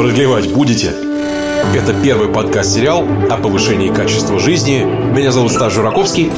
Продлевать 0.00 0.50
будете? 0.50 0.94
Это 1.74 1.94
первый 2.02 2.28
подкаст-сериал 2.28 3.06
о 3.30 3.36
повышении 3.36 3.92
качества 3.92 4.40
жизни. 4.40 4.82
Меня 4.82 5.30
зовут 5.30 5.52
Стас 5.52 5.74
Жураковский. 5.74 6.30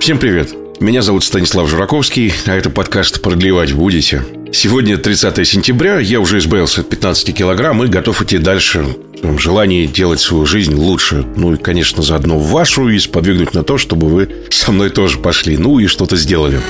Всем 0.00 0.18
привет. 0.18 0.50
Меня 0.80 1.00
зовут 1.00 1.24
Станислав 1.24 1.66
Жураковский, 1.66 2.30
а 2.44 2.54
это 2.54 2.68
подкаст 2.68 3.22
«Продлевать 3.22 3.72
будете?». 3.72 4.22
Сегодня 4.52 4.98
30 4.98 5.48
сентября, 5.48 5.98
я 5.98 6.20
уже 6.20 6.36
избавился 6.36 6.82
от 6.82 6.90
15 6.90 7.34
килограмм 7.34 7.82
и 7.84 7.86
готов 7.86 8.20
идти 8.20 8.36
дальше 8.36 8.84
в 9.22 9.38
желании 9.38 9.86
делать 9.86 10.20
свою 10.20 10.44
жизнь 10.44 10.74
лучше. 10.74 11.24
Ну 11.36 11.54
и, 11.54 11.56
конечно, 11.56 12.02
заодно 12.02 12.38
вашу 12.38 12.90
и 12.90 12.98
сподвигнуть 12.98 13.54
на 13.54 13.64
то, 13.64 13.78
чтобы 13.78 14.08
вы 14.08 14.28
со 14.50 14.72
мной 14.72 14.90
тоже 14.90 15.16
пошли, 15.16 15.56
ну 15.56 15.78
и 15.78 15.86
что-то 15.86 16.16
сделали. 16.16 16.60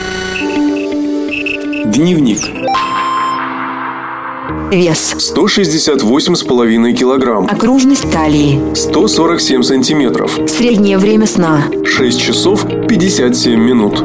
Дневник. 1.86 2.38
Вес. 4.70 5.16
168,5 5.18 6.92
килограмм. 6.92 7.46
Окружность 7.46 8.10
талии. 8.10 8.60
147 8.74 9.62
сантиметров. 9.62 10.38
Среднее 10.46 10.98
время 10.98 11.26
сна. 11.26 11.64
6 11.84 12.20
часов 12.20 12.66
57 12.88 13.58
минут. 13.58 14.04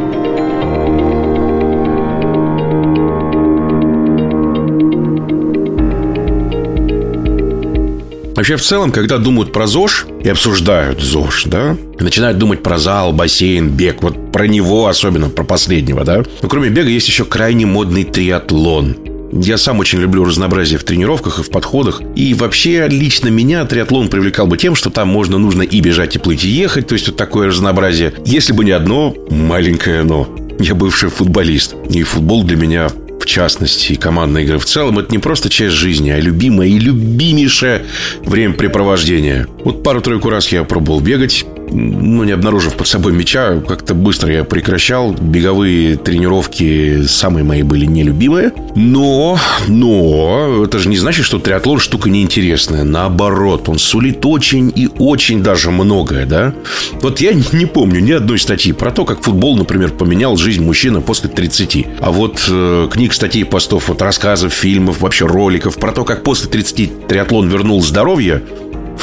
Вообще, 8.35 8.57
в 8.57 8.61
целом, 8.61 8.91
когда 8.91 9.17
думают 9.17 9.53
про 9.53 9.65
ЗОЖ 9.65 10.07
и 10.23 10.29
обсуждают 10.29 10.99
ЗОЖ, 10.99 11.45
да, 11.45 11.77
и 11.99 12.03
начинают 12.03 12.37
думать 12.37 12.61
про 12.61 12.77
зал, 12.77 13.13
бассейн, 13.13 13.69
бег, 13.69 14.03
вот 14.03 14.31
про 14.31 14.45
него 14.47 14.87
особенно, 14.87 15.29
про 15.29 15.43
последнего, 15.43 16.03
да. 16.03 16.23
Но 16.41 16.49
кроме 16.49 16.69
бега 16.69 16.89
есть 16.89 17.07
еще 17.07 17.23
крайне 17.23 17.65
модный 17.65 18.03
триатлон. 18.03 19.14
Я 19.37 19.57
сам 19.57 19.79
очень 19.79 19.99
люблю 19.99 20.23
разнообразие 20.23 20.79
в 20.79 20.85
тренировках 20.85 21.39
и 21.39 21.43
в 21.43 21.49
подходах. 21.49 22.01
И 22.15 22.33
вообще, 22.33 22.87
лично 22.87 23.27
меня 23.27 23.65
триатлон 23.65 24.07
привлекал 24.07 24.47
бы 24.47 24.57
тем, 24.57 24.75
что 24.75 24.89
там 24.89 25.09
можно, 25.09 25.37
нужно 25.37 25.61
и 25.61 25.81
бежать, 25.81 26.15
и 26.15 26.19
плыть, 26.19 26.45
и 26.45 26.47
ехать. 26.47 26.87
То 26.87 26.93
есть, 26.93 27.07
вот 27.07 27.17
такое 27.17 27.47
разнообразие. 27.47 28.13
Если 28.25 28.53
бы 28.53 28.63
не 28.63 28.71
одно 28.71 29.13
маленькое 29.29 30.03
«но». 30.03 30.29
Я 30.57 30.73
бывший 30.73 31.09
футболист. 31.09 31.75
И 31.89 32.03
футбол 32.03 32.43
для 32.43 32.55
меня 32.55 32.89
в 33.19 33.27
частности, 33.27 33.93
и 33.93 33.95
командные 33.95 34.45
игры 34.45 34.59
в 34.59 34.65
целом, 34.65 34.99
это 34.99 35.11
не 35.11 35.17
просто 35.17 35.49
часть 35.49 35.73
жизни, 35.73 36.11
а 36.11 36.19
любимое 36.19 36.67
и 36.67 36.77
любимейшее 36.77 37.81
времяпрепровождение. 38.23 39.47
Вот 39.63 39.81
пару-тройку 39.81 40.29
раз 40.29 40.49
я 40.51 40.63
пробовал 40.63 40.99
бегать, 40.99 41.43
ну, 41.71 42.23
не 42.23 42.31
обнаружив 42.31 42.75
под 42.75 42.87
собой 42.87 43.13
мяча, 43.13 43.59
как-то 43.59 43.93
быстро 43.93 44.31
я 44.31 44.43
прекращал. 44.43 45.13
Беговые 45.13 45.97
тренировки 45.97 47.03
самые 47.07 47.43
мои 47.43 47.63
были 47.63 47.85
нелюбимые. 47.85 48.51
Но, 48.75 49.39
но, 49.67 50.63
это 50.65 50.79
же 50.79 50.89
не 50.89 50.97
значит, 50.97 51.25
что 51.25 51.39
триатлон 51.39 51.79
штука 51.79 52.09
неинтересная. 52.09 52.83
Наоборот, 52.83 53.69
он 53.69 53.79
сулит 53.79 54.25
очень 54.25 54.71
и 54.75 54.89
очень 54.99 55.41
даже 55.43 55.71
многое, 55.71 56.25
да? 56.25 56.53
Вот 57.01 57.19
я 57.21 57.33
не 57.33 57.65
помню 57.65 57.99
ни 57.99 58.11
одной 58.11 58.39
статьи 58.39 58.71
про 58.73 58.91
то, 58.91 59.05
как 59.05 59.23
футбол, 59.23 59.57
например, 59.57 59.91
поменял 59.91 60.37
жизнь 60.37 60.63
мужчины 60.63 61.01
после 61.01 61.29
30. 61.29 61.87
А 61.99 62.11
вот 62.11 62.45
э, 62.49 62.87
книг, 62.91 63.13
статей, 63.13 63.45
постов, 63.45 63.89
вот 63.89 64.01
рассказов, 64.01 64.53
фильмов, 64.53 65.01
вообще 65.01 65.25
роликов 65.25 65.77
про 65.77 65.91
то, 65.91 66.03
как 66.03 66.23
после 66.23 66.49
30 66.49 67.07
триатлон 67.07 67.47
вернул 67.49 67.81
здоровье, 67.81 68.43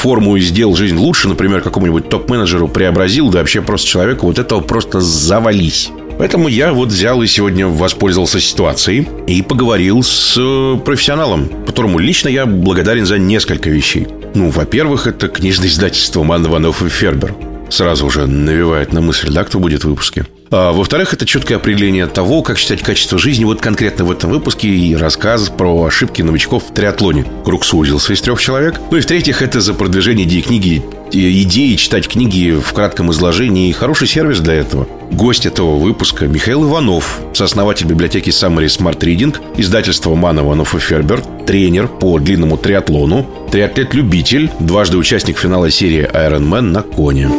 форму 0.03 0.35
и 0.35 0.41
сделал 0.41 0.75
жизнь 0.75 0.97
лучше, 0.97 1.29
например, 1.29 1.61
какому-нибудь 1.61 2.09
топ-менеджеру 2.09 2.67
преобразил, 2.67 3.29
да 3.29 3.39
вообще 3.39 3.61
просто 3.61 3.87
человеку 3.87 4.25
вот 4.25 4.37
этого 4.37 4.59
просто 4.59 4.99
завались. 4.99 5.91
Поэтому 6.19 6.49
я 6.49 6.73
вот 6.73 6.89
взял 6.89 7.21
и 7.21 7.27
сегодня 7.27 7.67
воспользовался 7.67 8.41
ситуацией 8.41 9.07
и 9.27 9.41
поговорил 9.41 10.03
с 10.03 10.35
э, 10.37 10.77
профессионалом, 10.83 11.49
которому 11.65 11.99
лично 11.99 12.27
я 12.27 12.45
благодарен 12.45 13.05
за 13.05 13.17
несколько 13.17 13.69
вещей. 13.69 14.07
Ну, 14.35 14.49
во-первых, 14.49 15.07
это 15.07 15.29
книжное 15.29 15.69
издательство 15.69 16.21
Ман 16.23 16.45
Иванов 16.45 16.83
и 16.83 16.89
Фербер. 16.89 17.33
Сразу 17.69 18.05
уже 18.05 18.27
навевает 18.27 18.91
на 18.91 18.99
мысль, 18.99 19.31
да, 19.31 19.45
кто 19.45 19.59
будет 19.59 19.85
в 19.85 19.89
выпуске. 19.89 20.25
А, 20.55 20.71
во-вторых, 20.71 21.15
это 21.15 21.25
четкое 21.25 21.57
определение 21.57 22.05
того, 22.05 22.43
как 22.43 22.59
считать 22.59 22.81
качество 22.81 23.17
жизни. 23.17 23.43
Вот 23.43 23.59
конкретно 23.59 24.05
в 24.05 24.11
этом 24.11 24.29
выпуске 24.29 24.67
и 24.67 24.95
рассказ 24.95 25.49
про 25.49 25.83
ошибки 25.83 26.21
новичков 26.21 26.65
в 26.69 26.73
триатлоне. 26.73 27.25
Круг 27.43 27.65
сузился 27.65 28.13
из 28.13 28.21
трех 28.21 28.39
человек. 28.39 28.79
Ну 28.91 28.97
и 28.97 29.01
в-третьих, 29.01 29.41
это 29.41 29.61
за 29.61 29.73
продвижение 29.73 30.41
книги 30.43 30.83
идеи 31.11 31.75
читать 31.75 32.07
книги 32.07 32.51
в 32.59 32.73
кратком 32.73 33.11
изложении 33.11 33.69
и 33.69 33.73
хороший 33.73 34.07
сервис 34.07 34.39
для 34.39 34.53
этого. 34.55 34.87
Гость 35.11 35.45
этого 35.45 35.77
выпуска 35.77 36.27
Михаил 36.27 36.65
Иванов, 36.65 37.19
сооснователь 37.33 37.85
библиотеки 37.85 38.29
Summary 38.29 38.65
Smart 38.65 38.99
Reading, 38.99 39.35
издательство 39.57 40.13
Ман 40.15 40.39
Иванов 40.39 40.75
и 40.75 40.79
Фербер, 40.79 41.21
тренер 41.45 41.87
по 41.87 42.17
длинному 42.19 42.57
триатлону, 42.57 43.27
триатлет-любитель, 43.51 44.49
дважды 44.59 44.97
участник 44.97 45.37
финала 45.37 45.69
серии 45.69 46.09
Iron 46.13 46.47
Man 46.47 46.61
на 46.61 46.81
коне. 46.81 47.29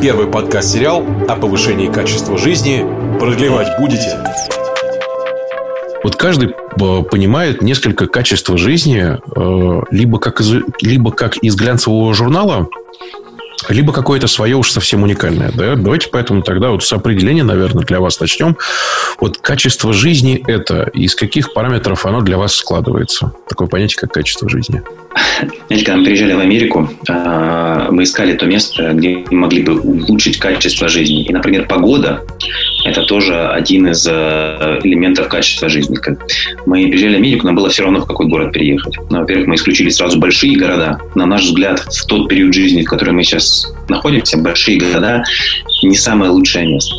Первый 0.00 0.28
подкаст-сериал 0.28 1.04
о 1.28 1.34
повышении 1.34 1.90
качества 1.90 2.38
жизни. 2.38 2.86
Продлевать 3.18 3.80
будете? 3.80 4.16
Вот 6.04 6.14
каждый 6.14 6.50
э, 6.50 7.02
понимает 7.02 7.62
несколько 7.62 8.06
качества 8.06 8.56
жизни 8.56 9.16
э, 9.18 9.82
либо 9.90 10.20
как 10.20 10.40
из, 10.40 10.52
либо 10.80 11.10
как 11.10 11.38
из 11.38 11.56
глянцевого 11.56 12.14
журнала, 12.14 12.68
либо 13.68 13.92
какое-то 13.92 14.28
свое 14.28 14.54
уж 14.54 14.70
совсем 14.70 15.02
уникальное. 15.02 15.50
Да? 15.52 15.74
Давайте 15.74 16.08
поэтому 16.10 16.42
тогда 16.42 16.70
вот 16.70 16.84
с 16.84 16.92
определения, 16.92 17.42
наверное, 17.42 17.84
для 17.84 17.98
вас 17.98 18.20
начнем. 18.20 18.56
Вот 19.18 19.38
качество 19.38 19.92
жизни– 19.92 20.40
это 20.46 20.84
из 20.94 21.16
каких 21.16 21.52
параметров 21.52 22.06
оно 22.06 22.20
для 22.20 22.38
вас 22.38 22.54
складывается? 22.54 23.32
Такое 23.48 23.66
понятие, 23.66 23.98
как 23.98 24.12
качество 24.12 24.48
жизни. 24.48 24.80
Знаете, 25.66 25.84
когда 25.84 25.98
мы 25.98 26.04
приезжали 26.04 26.32
в 26.32 26.40
Америку, 26.40 26.90
а, 27.08 27.90
мы 27.90 28.04
искали 28.04 28.34
то 28.34 28.46
место, 28.46 28.92
где 28.92 29.24
мы 29.30 29.38
могли 29.38 29.62
бы 29.62 29.80
улучшить 29.80 30.38
качество 30.38 30.88
жизни. 30.88 31.24
И, 31.24 31.32
например, 31.32 31.66
погода– 31.66 32.24
это 32.84 33.02
тоже 33.02 33.48
один 33.48 33.88
из 33.88 34.06
э, 34.08 34.80
элементов 34.82 35.28
качества 35.28 35.68
жизни. 35.68 35.98
Мы 36.66 36.88
приезжали 36.88 37.14
в 37.14 37.18
Америку, 37.18 37.46
нам 37.46 37.56
было 37.56 37.68
все 37.68 37.82
равно, 37.82 38.00
в 38.00 38.06
какой 38.06 38.26
город 38.28 38.52
переехать. 38.52 38.96
Ну, 39.10 39.18
во-первых, 39.20 39.48
мы 39.48 39.54
исключили 39.56 39.90
сразу 39.90 40.18
большие 40.18 40.56
города. 40.56 40.98
На 41.14 41.26
наш 41.26 41.44
взгляд, 41.44 41.80
в 41.80 42.06
тот 42.06 42.28
период 42.28 42.54
жизни, 42.54 42.82
в 42.82 42.88
котором 42.88 43.16
мы 43.16 43.24
сейчас 43.24 43.72
находимся, 43.88 44.38
большие 44.38 44.78
города 44.78 45.22
не 45.82 45.96
самое 45.96 46.30
лучшее 46.30 46.66
место. 46.66 46.94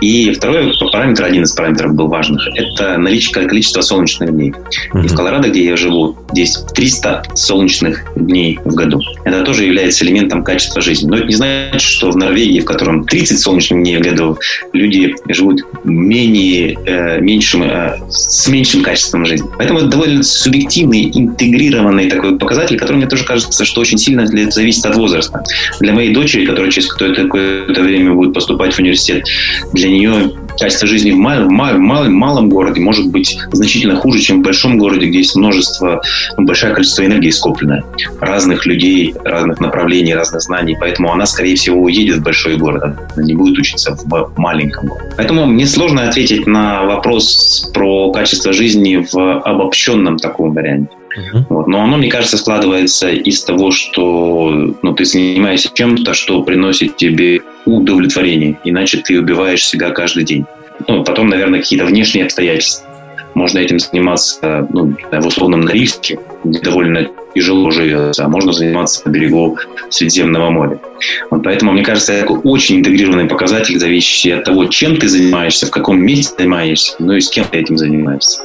И 0.00 0.32
второй 0.32 0.72
параметр, 0.92 1.24
один 1.24 1.42
из 1.42 1.52
параметров 1.52 1.94
был 1.94 2.08
важных, 2.08 2.46
это 2.54 2.96
наличие 2.98 3.46
количества 3.46 3.80
солнечных 3.82 4.30
дней. 4.32 4.50
Mm-hmm. 4.50 5.04
И 5.04 5.08
в 5.08 5.14
Колорадо, 5.14 5.48
где 5.48 5.64
я 5.64 5.76
живу, 5.76 6.16
здесь 6.32 6.56
300 6.74 7.24
солнечных 7.34 8.04
дней 8.16 8.58
в 8.64 8.74
году. 8.74 9.00
Это 9.24 9.42
тоже 9.42 9.64
является 9.64 10.04
элементом 10.04 10.42
качества 10.44 10.80
жизни. 10.80 11.08
Но 11.08 11.16
это 11.16 11.26
не 11.26 11.34
значит, 11.34 11.80
что 11.80 12.10
в 12.10 12.16
Норвегии, 12.16 12.60
в 12.60 12.64
котором 12.64 13.04
30 13.04 13.38
солнечных 13.38 13.82
дней 13.82 13.98
в 13.98 14.02
году, 14.02 14.38
люди 14.72 15.14
живут 15.28 15.62
менее, 15.84 16.78
э, 16.86 17.20
меньшим, 17.20 17.62
э, 17.62 17.98
с 18.08 18.48
меньшим 18.48 18.82
качеством 18.82 19.24
жизни. 19.26 19.48
Поэтому 19.58 19.80
это 19.80 19.88
довольно 19.88 20.22
субъективный, 20.22 21.10
интегрированный 21.12 22.08
такой 22.08 22.38
показатель, 22.38 22.78
который 22.78 22.96
мне 22.96 23.06
тоже 23.06 23.24
кажется, 23.24 23.64
что 23.64 23.80
очень 23.80 23.98
сильно 23.98 24.26
зависит 24.26 24.86
от 24.86 24.96
возраста. 24.96 25.42
Для 25.80 25.92
моей 25.92 26.12
дочери, 26.12 26.46
которая 26.46 26.70
через 26.70 26.88
какое-то, 26.88 27.24
какое-то 27.24 27.82
время 27.82 28.14
будет 28.14 28.34
поступать 28.34 28.74
в 28.74 28.78
университет, 28.78 29.24
для 29.72 29.88
нее 29.88 30.32
качество 30.58 30.86
жизни 30.86 31.10
в, 31.10 31.16
мал, 31.16 31.44
в, 31.44 31.50
мал, 31.50 31.74
в 31.74 31.78
малом, 31.78 32.14
малом 32.14 32.48
городе 32.48 32.80
может 32.80 33.08
быть 33.08 33.38
значительно 33.52 33.96
хуже, 33.96 34.20
чем 34.20 34.40
в 34.40 34.44
большом 34.44 34.78
городе, 34.78 35.06
где 35.06 35.18
есть 35.18 35.36
множество, 35.36 36.02
ну, 36.36 36.44
большое 36.44 36.74
количество 36.74 37.04
энергии 37.04 37.30
скопленное, 37.30 37.84
разных 38.20 38.66
людей, 38.66 39.14
разных 39.24 39.60
направлений, 39.60 40.14
разных 40.14 40.42
знаний. 40.42 40.76
Поэтому 40.78 41.12
она, 41.12 41.26
скорее 41.26 41.56
всего, 41.56 41.82
уедет 41.82 42.18
в 42.18 42.22
большой 42.22 42.56
город, 42.56 42.82
она 42.84 43.24
не 43.24 43.34
будет 43.34 43.58
учиться 43.58 43.96
в 43.96 44.32
маленьком 44.36 44.88
городе. 44.88 45.14
Поэтому 45.16 45.46
мне 45.46 45.66
сложно 45.66 46.08
ответить 46.08 46.46
на 46.46 46.84
вопрос 46.84 47.70
про 47.74 48.12
качество 48.12 48.52
жизни 48.52 49.06
в 49.10 49.40
обобщенном 49.40 50.18
таком 50.18 50.52
варианте. 50.52 50.99
Uh-huh. 51.16 51.44
Вот. 51.48 51.66
Но 51.66 51.82
оно, 51.82 51.96
мне 51.96 52.08
кажется, 52.08 52.38
складывается 52.38 53.10
из 53.10 53.42
того, 53.42 53.70
что 53.72 54.74
ну, 54.82 54.94
ты 54.94 55.04
занимаешься 55.04 55.70
чем-то, 55.72 56.14
что 56.14 56.42
приносит 56.42 56.96
тебе 56.96 57.40
удовлетворение, 57.64 58.58
иначе 58.64 58.98
ты 58.98 59.18
убиваешь 59.18 59.66
себя 59.66 59.90
каждый 59.90 60.24
день. 60.24 60.46
Ну, 60.88 61.04
потом, 61.04 61.28
наверное, 61.28 61.60
какие-то 61.60 61.84
внешние 61.84 62.24
обстоятельства. 62.24 62.86
Можно 63.34 63.58
этим 63.58 63.78
заниматься 63.78 64.66
ну, 64.70 64.94
в 65.10 65.26
условном 65.26 65.60
Норильске, 65.62 66.18
где 66.44 66.60
довольно 66.60 67.08
тяжело 67.34 67.70
живется, 67.70 68.24
а 68.24 68.28
можно 68.28 68.52
заниматься 68.52 69.02
на 69.04 69.12
берегу 69.12 69.56
Средиземного 69.88 70.50
моря. 70.50 70.80
Вот 71.30 71.44
поэтому, 71.44 71.72
мне 71.72 71.84
кажется, 71.84 72.12
это 72.12 72.32
очень 72.32 72.78
интегрированный 72.78 73.26
показатель, 73.26 73.78
зависящий 73.78 74.34
от 74.34 74.44
того, 74.44 74.66
чем 74.66 74.96
ты 74.96 75.08
занимаешься, 75.08 75.66
в 75.66 75.70
каком 75.70 76.00
месте 76.00 76.34
занимаешься, 76.38 76.94
ну 76.98 77.14
и 77.14 77.20
с 77.20 77.28
кем 77.28 77.44
ты 77.44 77.58
этим 77.58 77.78
занимаешься. 77.78 78.42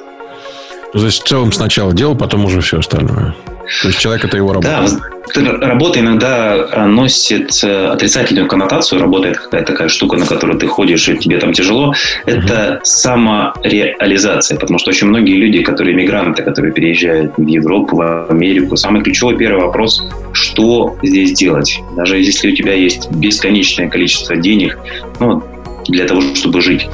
То 0.96 1.06
есть 1.06 1.24
в 1.24 1.28
целом 1.28 1.52
сначала 1.52 1.94
дело, 1.94 2.14
потом 2.14 2.46
уже 2.46 2.62
все 2.62 2.80
остальное. 2.80 3.36
То 3.82 3.88
есть 3.90 4.00
человек 4.00 4.24
это 4.24 4.38
его 4.38 4.54
работа. 4.54 4.88
Да, 5.36 5.68
работа 5.68 6.00
иногда 6.00 6.86
носит 6.88 7.62
э, 7.64 7.88
отрицательную 7.88 8.48
коннотацию. 8.48 9.02
Работа 9.02 9.28
это 9.28 9.42
какая-то 9.42 9.74
такая 9.74 9.90
штука, 9.90 10.16
на 10.16 10.26
которую 10.26 10.58
ты 10.58 10.68
ходишь, 10.68 11.10
и 11.10 11.18
тебе 11.18 11.38
там 11.38 11.52
тяжело. 11.52 11.94
Это 12.26 12.76
угу. 12.76 12.80
самореализация. 12.84 14.58
Потому 14.58 14.80
что 14.80 14.92
очень 14.92 15.08
многие 15.08 15.36
люди, 15.36 15.64
которые 15.64 15.96
мигранты, 15.96 16.44
которые 16.44 16.72
переезжают 16.72 17.34
в 17.36 17.46
Европу, 17.46 17.98
в 17.98 18.30
Америку, 18.30 18.78
самый 18.78 19.04
ключевой 19.04 19.36
первый 19.36 19.66
вопрос, 19.66 20.02
что 20.32 20.98
здесь 21.04 21.34
делать? 21.34 21.78
Даже 21.98 22.20
если 22.20 22.54
у 22.54 22.56
тебя 22.56 22.74
есть 22.74 23.12
бесконечное 23.12 23.90
количество 23.90 24.38
денег, 24.38 24.78
ну, 25.20 25.44
для 25.88 26.08
того, 26.08 26.22
чтобы 26.22 26.62
жить, 26.62 26.88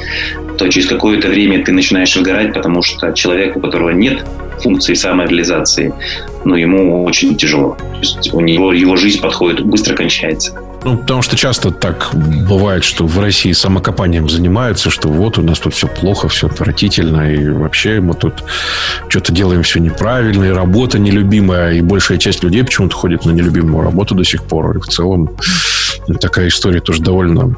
то 0.61 0.69
через 0.69 0.87
какое-то 0.87 1.27
время 1.27 1.63
ты 1.63 1.71
начинаешь 1.71 2.15
выгорать, 2.15 2.53
потому 2.53 2.83
что 2.83 3.11
человек, 3.13 3.57
у 3.57 3.59
которого 3.59 3.89
нет 3.89 4.23
функции 4.61 4.93
самореализации, 4.93 5.91
ну, 6.45 6.55
ему 6.55 7.03
очень 7.03 7.35
тяжело. 7.35 7.75
То 7.79 7.99
есть 7.99 8.33
у 8.33 8.41
него 8.41 8.71
его 8.71 8.95
жизнь 8.95 9.19
подходит, 9.19 9.65
быстро 9.65 9.95
кончается. 9.95 10.53
Ну, 10.83 10.97
потому 10.97 11.21
что 11.21 11.35
часто 11.35 11.71
так 11.71 12.11
бывает, 12.13 12.83
что 12.83 13.05
в 13.05 13.19
России 13.19 13.51
самокопанием 13.53 14.29
занимаются, 14.29 14.89
что 14.89 15.09
вот 15.09 15.37
у 15.39 15.41
нас 15.41 15.59
тут 15.59 15.73
все 15.73 15.87
плохо, 15.87 16.27
все 16.27 16.47
отвратительно, 16.47 17.33
и 17.33 17.49
вообще 17.49 17.99
мы 17.99 18.13
тут 18.13 18.43
что-то 19.07 19.31
делаем 19.31 19.63
все 19.63 19.79
неправильно, 19.79 20.45
и 20.45 20.49
работа 20.49 20.99
нелюбимая, 20.99 21.73
и 21.73 21.81
большая 21.81 22.17
часть 22.17 22.43
людей 22.43 22.63
почему-то 22.63 22.95
ходит 22.95 23.25
на 23.25 23.31
нелюбимую 23.31 23.83
работу 23.83 24.15
до 24.15 24.23
сих 24.23 24.43
пор. 24.43 24.77
И 24.77 24.79
в 24.79 24.87
целом 24.87 25.29
такая 26.19 26.47
история 26.47 26.81
тоже 26.81 27.01
довольно 27.01 27.55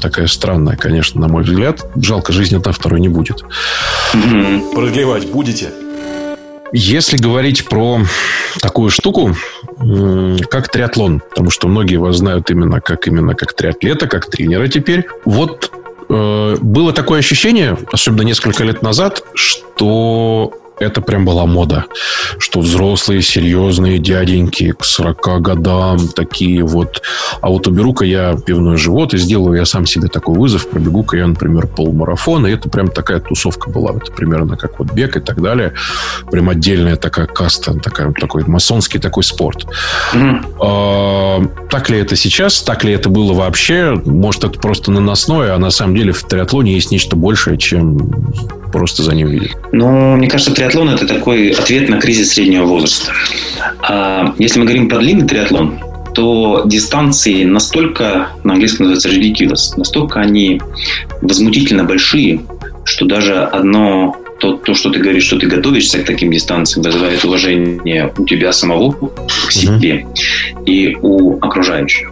такая 0.00 0.26
странная, 0.26 0.76
конечно, 0.76 1.20
на 1.20 1.28
мой 1.28 1.42
взгляд. 1.42 1.84
Жалко, 1.96 2.32
жизни 2.32 2.56
одна 2.56 2.72
второй 2.72 3.00
не 3.00 3.08
будет. 3.08 3.44
Продлевать 4.74 5.28
будете? 5.30 5.70
Если 6.72 7.16
говорить 7.16 7.66
про 7.66 8.00
такую 8.60 8.90
штуку, 8.90 9.34
как 10.50 10.68
триатлон, 10.68 11.20
потому 11.20 11.50
что 11.50 11.66
многие 11.66 11.96
вас 11.96 12.16
знают 12.16 12.50
именно 12.50 12.80
как 12.80 13.06
именно 13.06 13.34
как 13.34 13.54
триатлета, 13.54 14.06
как 14.06 14.28
тренера 14.30 14.68
теперь. 14.68 15.06
Вот 15.24 15.72
э, 16.10 16.56
было 16.60 16.92
такое 16.92 17.20
ощущение, 17.20 17.78
особенно 17.90 18.22
несколько 18.22 18.64
лет 18.64 18.82
назад, 18.82 19.22
что 19.34 20.52
это 20.80 21.00
прям 21.00 21.24
была 21.24 21.46
мода, 21.46 21.84
что 22.38 22.60
взрослые, 22.60 23.22
серьезные 23.22 23.98
дяденьки 23.98 24.72
к 24.72 24.84
40 24.84 25.42
годам 25.42 26.08
такие 26.08 26.62
вот. 26.62 27.02
А 27.40 27.48
вот 27.48 27.66
уберу-ка 27.66 28.04
я 28.04 28.36
пивной 28.36 28.76
живот 28.76 29.14
и 29.14 29.18
сделаю 29.18 29.58
я 29.58 29.64
сам 29.64 29.86
себе 29.86 30.08
такой 30.08 30.36
вызов, 30.36 30.68
пробегу-ка 30.68 31.16
я, 31.16 31.26
например, 31.26 31.66
полмарафона. 31.66 32.46
И 32.46 32.52
это 32.52 32.68
прям 32.68 32.88
такая 32.88 33.20
тусовка 33.20 33.70
была. 33.70 33.92
Это 33.96 34.12
примерно 34.12 34.56
как 34.56 34.78
вот 34.78 34.92
бег 34.92 35.16
и 35.16 35.20
так 35.20 35.42
далее. 35.42 35.74
Прям 36.30 36.48
отдельная 36.48 36.96
такая 36.96 37.26
каста, 37.26 37.74
такая, 37.74 38.12
такой 38.12 38.44
масонский 38.44 39.00
такой 39.00 39.24
спорт. 39.24 39.66
Mm-hmm. 40.14 41.68
Так 41.70 41.90
ли 41.90 41.98
это 41.98 42.16
сейчас? 42.16 42.62
Так 42.62 42.84
ли 42.84 42.92
это 42.92 43.08
было 43.08 43.32
вообще? 43.32 44.00
Может, 44.04 44.44
это 44.44 44.58
просто 44.58 44.90
наносное, 44.92 45.54
а 45.54 45.58
на 45.58 45.70
самом 45.70 45.96
деле 45.96 46.12
в 46.12 46.22
триатлоне 46.22 46.74
есть 46.74 46.90
нечто 46.90 47.16
большее, 47.16 47.58
чем 47.58 48.32
просто 48.72 49.02
за 49.02 49.14
ним 49.14 49.28
видеть? 49.28 49.52
Ну, 49.72 50.16
мне 50.16 50.28
кажется, 50.28 50.52
триатлон– 50.54 50.67
это 50.74 51.06
такой 51.06 51.50
ответ 51.50 51.88
на 51.88 52.00
кризис 52.00 52.32
среднего 52.32 52.66
возраста. 52.66 53.12
А 53.80 54.34
если 54.38 54.60
мы 54.60 54.66
говорим 54.66 54.88
про 54.88 54.98
длинный 54.98 55.26
триатлон, 55.26 55.80
то 56.14 56.62
дистанции 56.66 57.44
настолько, 57.44 58.28
на 58.44 58.54
английском 58.54 58.86
называется 58.86 59.08
ridiculous, 59.08 59.76
настолько 59.76 60.20
они 60.20 60.60
возмутительно 61.22 61.84
большие, 61.84 62.40
что 62.84 63.04
даже 63.04 63.42
одно 63.42 64.16
то, 64.40 64.52
то, 64.52 64.74
что 64.74 64.90
ты 64.90 65.00
говоришь, 65.00 65.24
что 65.24 65.38
ты 65.38 65.46
готовишься 65.46 65.98
к 65.98 66.04
таким 66.04 66.30
дистанциям, 66.30 66.84
вызывает 66.84 67.24
уважение 67.24 68.12
у 68.16 68.24
тебя 68.24 68.52
самого 68.52 68.92
к 68.92 69.52
себе 69.52 70.06
mm-hmm. 70.06 70.64
и 70.64 70.96
у 71.02 71.38
окружающих. 71.38 72.10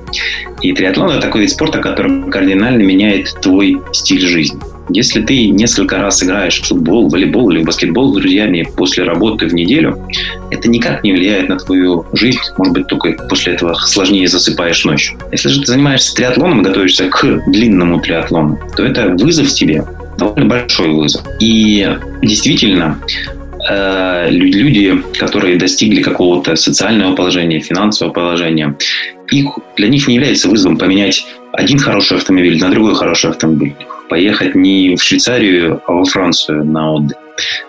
И 0.60 0.72
триатлон 0.72 1.10
это 1.10 1.20
такой 1.20 1.42
вид 1.42 1.50
спорта, 1.50 1.78
который 1.78 2.30
кардинально 2.30 2.82
меняет 2.82 3.34
твой 3.40 3.80
стиль 3.92 4.26
жизни. 4.26 4.60
Если 4.90 5.20
ты 5.20 5.48
несколько 5.48 5.98
раз 5.98 6.22
играешь 6.22 6.60
в 6.60 6.66
футбол, 6.66 7.08
волейбол 7.08 7.50
или 7.50 7.62
в 7.62 7.64
баскетбол 7.64 8.12
с 8.12 8.16
друзьями 8.16 8.68
после 8.76 9.04
работы 9.04 9.46
в 9.46 9.54
неделю, 9.54 10.00
это 10.50 10.68
никак 10.68 11.02
не 11.02 11.12
влияет 11.12 11.48
на 11.48 11.56
твою 11.56 12.06
жизнь. 12.12 12.38
Может 12.56 12.74
быть, 12.74 12.86
только 12.86 13.12
после 13.28 13.54
этого 13.54 13.74
сложнее 13.74 14.28
засыпаешь 14.28 14.84
ночью. 14.84 15.18
Если 15.32 15.48
же 15.48 15.60
ты 15.60 15.66
занимаешься 15.66 16.14
триатлоном, 16.14 16.62
готовишься 16.62 17.08
к 17.08 17.42
длинному 17.48 18.00
триатлону, 18.00 18.58
то 18.76 18.84
это 18.84 19.08
вызов 19.08 19.52
тебе, 19.52 19.84
довольно 20.18 20.48
большой 20.48 20.90
вызов. 20.90 21.22
И 21.40 21.96
действительно, 22.22 22.98
э, 23.68 24.28
люди, 24.30 25.02
которые 25.18 25.56
достигли 25.56 26.00
какого-то 26.00 26.54
социального 26.54 27.16
положения, 27.16 27.60
финансового 27.60 28.12
положения, 28.12 28.76
их, 29.30 29.46
для 29.76 29.88
них 29.88 30.06
не 30.06 30.14
является 30.14 30.48
вызовом 30.48 30.78
поменять 30.78 31.26
один 31.52 31.78
хороший 31.78 32.18
автомобиль 32.18 32.60
на 32.60 32.70
другой 32.70 32.94
хороший 32.94 33.30
автомобиль 33.30 33.74
поехать 34.08 34.54
не 34.54 34.96
в 34.96 35.02
Швейцарию, 35.02 35.82
а 35.86 35.92
во 35.92 36.04
Францию 36.04 36.64
на 36.64 36.92
отдых. 36.92 37.18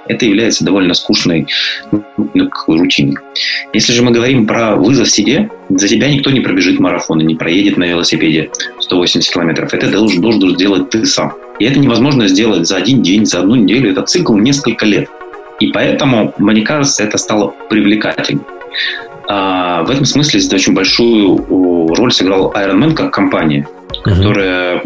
Это 0.07 0.25
является 0.25 0.63
довольно 0.63 0.93
скучной 0.93 1.47
ну, 1.91 2.49
рутиной. 2.67 3.17
Если 3.73 3.91
же 3.91 4.01
мы 4.01 4.11
говорим 4.11 4.47
про 4.47 4.75
вызов 4.75 5.09
себе, 5.09 5.49
за 5.69 5.87
тебя 5.87 6.09
никто 6.09 6.31
не 6.31 6.39
пробежит 6.39 6.79
марафон 6.79 7.19
и 7.19 7.25
не 7.25 7.35
проедет 7.35 7.77
на 7.77 7.83
велосипеде 7.83 8.49
180 8.79 9.33
километров. 9.33 9.73
Это 9.73 9.91
должен, 9.91 10.21
должен 10.21 10.55
сделать 10.55 10.89
ты 10.89 11.05
сам. 11.05 11.33
И 11.59 11.65
это 11.65 11.79
невозможно 11.79 12.27
сделать 12.27 12.65
за 12.65 12.77
один 12.77 13.01
день, 13.01 13.25
за 13.25 13.39
одну 13.39 13.55
неделю. 13.55 13.91
Это 13.91 14.03
цикл 14.03 14.37
несколько 14.37 14.85
лет. 14.85 15.09
И 15.59 15.67
поэтому, 15.67 16.33
мне 16.37 16.61
кажется, 16.61 17.03
это 17.03 17.17
стало 17.17 17.53
привлекательным. 17.69 18.45
А 19.27 19.83
в 19.83 19.89
этом 19.89 20.05
смысле 20.05 20.39
очень 20.53 20.73
большую 20.73 21.93
роль 21.93 22.11
сыграл 22.13 22.53
Ironman 22.55 22.93
как 22.93 23.11
компания 23.11 23.67
которая 24.03 24.81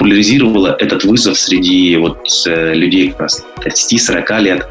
популяризировала 0.00 0.74
этот 0.78 1.04
вызов 1.04 1.38
среди 1.38 1.94
вот 1.98 2.26
э, 2.46 2.72
людей 2.72 3.10
как 3.10 3.20
раз 3.20 3.44
30-40 3.62 4.40
лет. 4.40 4.66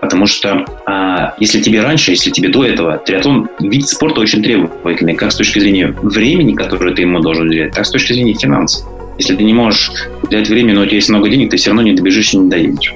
Потому 0.00 0.26
что 0.26 0.64
а, 0.84 1.34
если 1.38 1.60
тебе 1.60 1.80
раньше, 1.80 2.10
если 2.10 2.30
тебе 2.30 2.48
до 2.48 2.64
этого, 2.64 2.98
триатлон 2.98 3.48
вид 3.60 3.88
спорта 3.88 4.20
очень 4.20 4.42
требовательный, 4.42 5.14
как 5.14 5.30
с 5.30 5.36
точки 5.36 5.60
зрения 5.60 5.94
времени, 6.02 6.54
которое 6.54 6.92
ты 6.92 7.02
ему 7.02 7.20
должен 7.20 7.48
уделять, 7.48 7.72
так 7.72 7.86
с 7.86 7.90
точки 7.90 8.12
зрения 8.12 8.34
финансов. 8.34 8.84
Если 9.16 9.34
ты 9.34 9.42
не 9.42 9.54
можешь 9.54 9.92
уделять 10.22 10.48
время, 10.48 10.74
но 10.74 10.82
у 10.82 10.86
тебя 10.86 10.96
есть 10.96 11.08
много 11.08 11.28
денег, 11.28 11.50
ты 11.50 11.56
все 11.56 11.70
равно 11.70 11.82
не 11.82 11.92
добежишь 11.92 12.34
и 12.34 12.38
не 12.38 12.48
доедешь. 12.48 12.94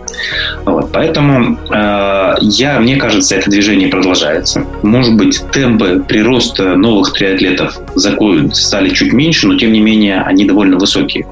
Вот. 0.64 0.90
Поэтому 0.92 1.58
э, 1.70 2.34
я, 2.40 2.78
мне 2.80 2.96
кажется, 2.96 3.36
это 3.36 3.50
движение 3.50 3.88
продолжается. 3.88 4.64
Может 4.82 5.16
быть, 5.16 5.40
темпы 5.52 6.04
прироста 6.06 6.76
новых 6.76 7.12
триатлетов 7.12 7.78
закон 7.96 8.52
стали 8.52 8.90
чуть 8.90 9.12
меньше, 9.12 9.48
но 9.48 9.56
тем 9.56 9.72
не 9.72 9.80
менее 9.80 10.22
они 10.22 10.44
довольно 10.44 10.76
высокие 10.76 11.26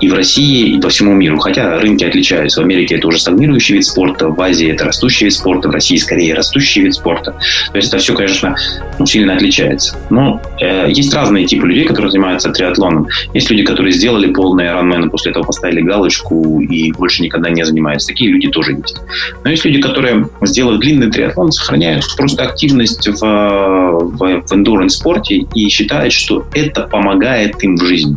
и 0.00 0.08
в 0.08 0.14
России, 0.14 0.76
и 0.76 0.80
по 0.80 0.88
всему 0.88 1.14
миру. 1.14 1.38
Хотя 1.38 1.78
рынки 1.78 2.04
отличаются. 2.04 2.60
В 2.60 2.64
Америке 2.64 2.96
это 2.96 3.08
уже 3.08 3.18
стагнирующий 3.18 3.74
вид 3.74 3.84
спорта, 3.84 4.28
в 4.28 4.40
Азии 4.40 4.68
это 4.68 4.84
растущий 4.84 5.26
вид 5.26 5.34
спорта, 5.34 5.68
в 5.68 5.70
России 5.72 5.96
скорее 5.96 6.34
растущий 6.34 6.82
вид 6.82 6.94
спорта. 6.94 7.32
То 7.72 7.76
есть 7.76 7.88
это 7.88 7.98
все, 7.98 8.14
конечно, 8.14 8.56
сильно 9.04 9.34
отличается. 9.34 9.96
Но 10.10 10.40
э, 10.60 10.90
есть 10.90 11.12
разные 11.14 11.46
типы 11.46 11.66
людей, 11.66 11.84
которые 11.84 12.10
занимаются 12.10 12.50
триатлоном. 12.50 13.08
Есть 13.34 13.50
люди, 13.50 13.64
которые 13.64 13.92
сделали 13.92 14.32
полный 14.32 14.66
Ironman, 14.66 15.10
после 15.10 15.30
этого 15.30 15.44
поставили 15.44 15.80
галочку 15.80 16.60
и 16.60 16.92
больше 16.92 17.22
никогда 17.22 17.50
не 17.50 17.64
занимаются. 17.64 18.08
Такие 18.08 18.30
люди 18.30 18.48
тоже 18.48 18.72
есть. 18.72 18.96
Но 19.44 19.50
есть 19.50 19.64
люди, 19.64 19.80
которые, 19.80 20.28
сделав 20.42 20.80
длинный 20.80 21.10
триатлон, 21.10 21.52
сохраняют 21.52 22.04
просто 22.16 22.44
активность 22.44 23.06
в, 23.08 23.20
в, 23.20 24.18
в 24.18 24.52
endurance 24.52 24.90
спорте 24.90 25.46
и 25.54 25.68
считают, 25.68 26.12
что 26.12 26.46
это 26.54 26.82
помогает 26.82 27.62
им 27.62 27.76
в 27.76 27.84
жизни. 27.84 28.16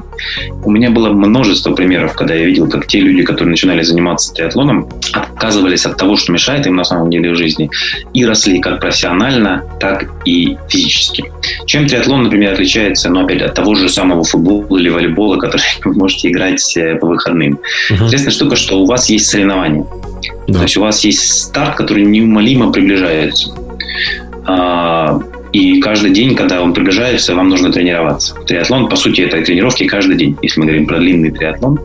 У 0.64 0.72
меня 0.72 0.90
было 0.90 1.12
множество 1.20 1.74
примеров, 1.74 2.16
когда 2.16 2.34
я 2.34 2.46
видел, 2.46 2.68
как 2.68 2.88
те 2.88 3.00
люди, 3.00 3.24
которые 3.24 3.52
начинали 3.52 3.82
заниматься 3.82 4.34
триатлоном, 4.34 4.90
отказывались 5.14 5.86
от 5.86 5.98
того, 5.98 6.18
что 6.18 6.32
мешает 6.32 6.66
им 6.68 6.76
на 6.76 6.84
самом 6.84 7.10
деле 7.10 7.32
в 7.32 7.36
жизни, 7.36 7.70
и 8.14 8.26
росли 8.26 8.60
как 8.60 8.80
профессионально, 8.80 9.64
так 9.80 10.10
и 10.26 10.58
физически. 10.68 11.32
Чем 11.66 11.88
триатлон, 11.88 12.24
например, 12.24 12.54
отличается, 12.54 13.10
ну, 13.10 13.26
опять, 13.26 13.42
от 13.42 13.54
того 13.54 13.76
же 13.76 13.90
самого 13.90 14.24
футбола 14.24 14.78
или 14.78 14.90
волейбола, 14.90 15.38
который 15.38 15.64
вы 15.84 15.94
можете 15.94 16.30
играть 16.30 16.78
э, 16.78 16.96
по 16.96 17.08
выходным? 17.08 17.60
Угу. 17.90 18.06
Интересная 18.06 18.32
штука, 18.32 18.56
что 18.56 18.82
у 18.82 18.86
вас 18.86 19.10
есть 19.10 19.28
соревнования. 19.28 19.86
Да. 20.48 20.60
То 20.60 20.64
есть 20.64 20.78
у 20.78 20.82
вас 20.82 21.04
есть 21.04 21.42
старт, 21.42 21.76
который 21.76 22.04
неумолимо 22.04 22.72
приближается. 22.72 23.54
А, 24.46 25.20
и 25.52 25.80
каждый 25.82 26.12
день, 26.12 26.36
когда 26.36 26.62
он 26.62 26.74
приближается, 26.74 27.36
вам 27.36 27.50
нужно 27.50 27.72
тренироваться. 27.72 28.36
Триатлон, 28.46 28.88
по 28.90 28.96
сути, 28.96 29.22
это 29.22 29.42
тренировки 29.42 29.88
каждый 29.88 30.16
день, 30.16 30.38
если 30.42 30.60
мы 30.60 30.68
говорим 30.68 30.86
про 30.86 31.00
длинный 31.00 31.32
триатлон. 31.32 31.80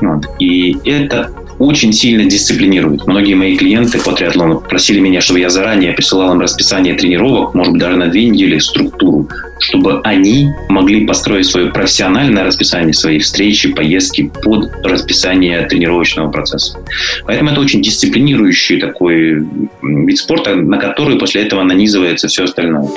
Вот. 0.00 0.26
И 0.38 0.76
это 0.84 1.30
очень 1.58 1.92
сильно 1.92 2.24
дисциплинирует. 2.24 3.06
Многие 3.06 3.34
мои 3.34 3.56
клиенты 3.56 3.98
по 3.98 4.12
триатлону 4.12 4.60
просили 4.60 5.00
меня, 5.00 5.20
чтобы 5.20 5.40
я 5.40 5.50
заранее 5.50 5.92
присылал 5.92 6.32
им 6.32 6.40
расписание 6.40 6.94
тренировок, 6.94 7.54
может 7.54 7.72
быть, 7.72 7.80
даже 7.80 7.96
на 7.96 8.08
две 8.08 8.28
недели 8.28 8.58
структуру, 8.58 9.28
чтобы 9.58 10.00
они 10.02 10.50
могли 10.68 11.06
построить 11.06 11.46
свое 11.46 11.70
профессиональное 11.70 12.44
расписание, 12.44 12.94
свои 12.94 13.18
встречи, 13.18 13.72
поездки 13.72 14.30
под 14.42 14.70
расписание 14.84 15.66
тренировочного 15.66 16.30
процесса. 16.30 16.78
Поэтому 17.26 17.50
это 17.50 17.60
очень 17.60 17.82
дисциплинирующий 17.82 18.80
такой 18.80 19.46
вид 19.82 20.18
спорта, 20.18 20.54
на 20.54 20.78
который 20.78 21.18
после 21.18 21.42
этого 21.42 21.62
нанизывается 21.62 22.28
все 22.28 22.44
остальное. 22.44 22.88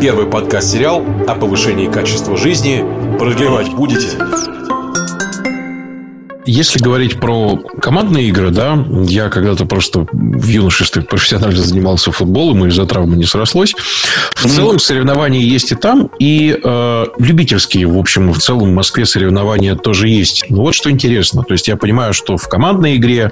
Первый 0.00 0.26
подкаст-сериал 0.26 1.04
о 1.26 1.34
повышении 1.34 1.86
качества 1.86 2.36
жизни. 2.36 2.84
Продлевать 3.18 3.70
будете? 3.70 4.08
Если 6.46 6.78
говорить 6.78 7.20
про 7.20 7.56
командные 7.80 8.28
игры, 8.28 8.50
да, 8.50 8.84
я 9.06 9.28
когда-то 9.28 9.64
просто 9.64 10.06
в 10.12 10.46
юношестве 10.46 11.02
профессионально 11.02 11.62
занимался 11.62 12.12
футболом, 12.12 12.64
и 12.64 12.68
из-за 12.68 12.86
травмы 12.86 13.16
не 13.16 13.24
срослось. 13.24 13.74
В 14.34 14.46
целом 14.46 14.78
соревнования 14.78 15.40
есть 15.40 15.72
и 15.72 15.74
там, 15.74 16.10
и 16.18 16.58
э, 16.62 17.06
любительские, 17.18 17.86
в 17.86 17.98
общем, 17.98 18.32
в 18.32 18.38
целом 18.38 18.70
в 18.70 18.74
Москве 18.74 19.06
соревнования 19.06 19.74
тоже 19.74 20.08
есть. 20.08 20.44
Но 20.50 20.62
вот 20.62 20.74
что 20.74 20.90
интересно. 20.90 21.42
То 21.44 21.52
есть 21.52 21.68
я 21.68 21.76
понимаю, 21.76 22.12
что 22.12 22.36
в 22.36 22.48
командной 22.48 22.96
игре 22.96 23.30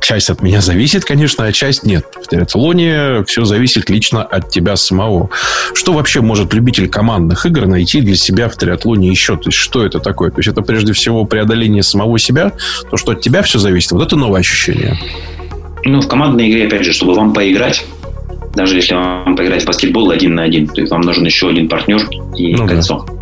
часть 0.00 0.30
от 0.30 0.42
меня 0.42 0.60
зависит, 0.60 1.04
конечно, 1.04 1.44
а 1.44 1.52
часть 1.52 1.84
нет. 1.84 2.04
В 2.22 2.28
триатлоне 2.28 3.24
все 3.24 3.44
зависит 3.44 3.88
лично 3.90 4.22
от 4.22 4.50
тебя 4.50 4.76
самого. 4.76 5.30
Что 5.74 5.92
вообще 5.92 6.20
может 6.20 6.52
любитель 6.52 6.88
командных 6.88 7.46
игр 7.46 7.66
найти 7.66 8.00
для 8.00 8.16
себя 8.16 8.48
в 8.48 8.56
триатлоне 8.56 9.08
еще? 9.08 9.36
То 9.36 9.44
есть 9.46 9.58
что 9.58 9.84
это 9.84 10.00
такое? 10.00 10.30
То 10.30 10.38
есть 10.38 10.48
это 10.48 10.62
прежде 10.62 10.92
всего 10.92 11.24
преодоление 11.24 11.77
самого 11.82 12.18
себя, 12.18 12.52
то, 12.90 12.96
что 12.96 13.12
от 13.12 13.20
тебя 13.20 13.42
все 13.42 13.58
зависит. 13.58 13.92
Вот 13.92 14.02
это 14.02 14.16
новое 14.16 14.40
ощущение. 14.40 14.98
Ну, 15.84 16.00
в 16.00 16.08
командной 16.08 16.50
игре, 16.50 16.66
опять 16.66 16.84
же, 16.84 16.92
чтобы 16.92 17.14
вам 17.14 17.32
поиграть, 17.32 17.84
даже 18.54 18.76
если 18.76 18.94
вам 18.94 19.36
поиграть 19.36 19.62
в 19.62 19.66
баскетбол 19.66 20.10
один 20.10 20.34
на 20.34 20.42
один, 20.42 20.66
то 20.66 20.80
есть 20.80 20.90
вам 20.90 21.02
нужен 21.02 21.24
еще 21.24 21.48
один 21.48 21.68
партнер 21.68 22.08
и 22.36 22.54
ну, 22.54 22.66
кольцо. 22.66 23.04
Да. 23.06 23.14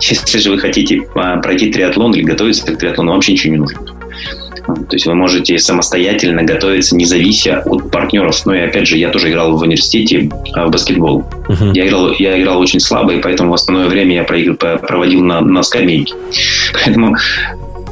Если 0.00 0.38
же 0.38 0.50
вы 0.50 0.58
хотите 0.58 1.02
а, 1.14 1.38
пройти 1.38 1.70
триатлон 1.70 2.14
или 2.14 2.22
готовиться 2.22 2.64
к 2.64 2.78
триатлону, 2.78 3.10
вам 3.10 3.18
вообще 3.18 3.32
ничего 3.32 3.52
не 3.52 3.58
нужно. 3.58 3.80
То 4.66 4.92
есть 4.92 5.06
вы 5.06 5.14
можете 5.14 5.58
самостоятельно 5.58 6.44
готовиться, 6.44 6.96
не 6.96 7.04
завися 7.04 7.62
от 7.66 7.90
партнеров. 7.90 8.46
Но 8.46 8.54
и 8.54 8.60
опять 8.60 8.86
же, 8.86 8.96
я 8.96 9.10
тоже 9.10 9.30
играл 9.30 9.56
в 9.56 9.62
университете 9.62 10.30
а, 10.54 10.66
в 10.66 10.70
баскетбол. 10.70 11.24
Uh-huh. 11.48 11.72
Я, 11.74 11.88
играл, 11.88 12.12
я 12.18 12.40
играл 12.40 12.60
очень 12.60 12.80
слабо, 12.80 13.12
и 13.12 13.20
поэтому 13.20 13.50
в 13.50 13.54
основное 13.54 13.88
время 13.88 14.14
я 14.14 14.24
проводил 14.24 15.24
на, 15.24 15.40
на 15.40 15.62
скамейке. 15.62 16.14
Поэтому 16.72 17.16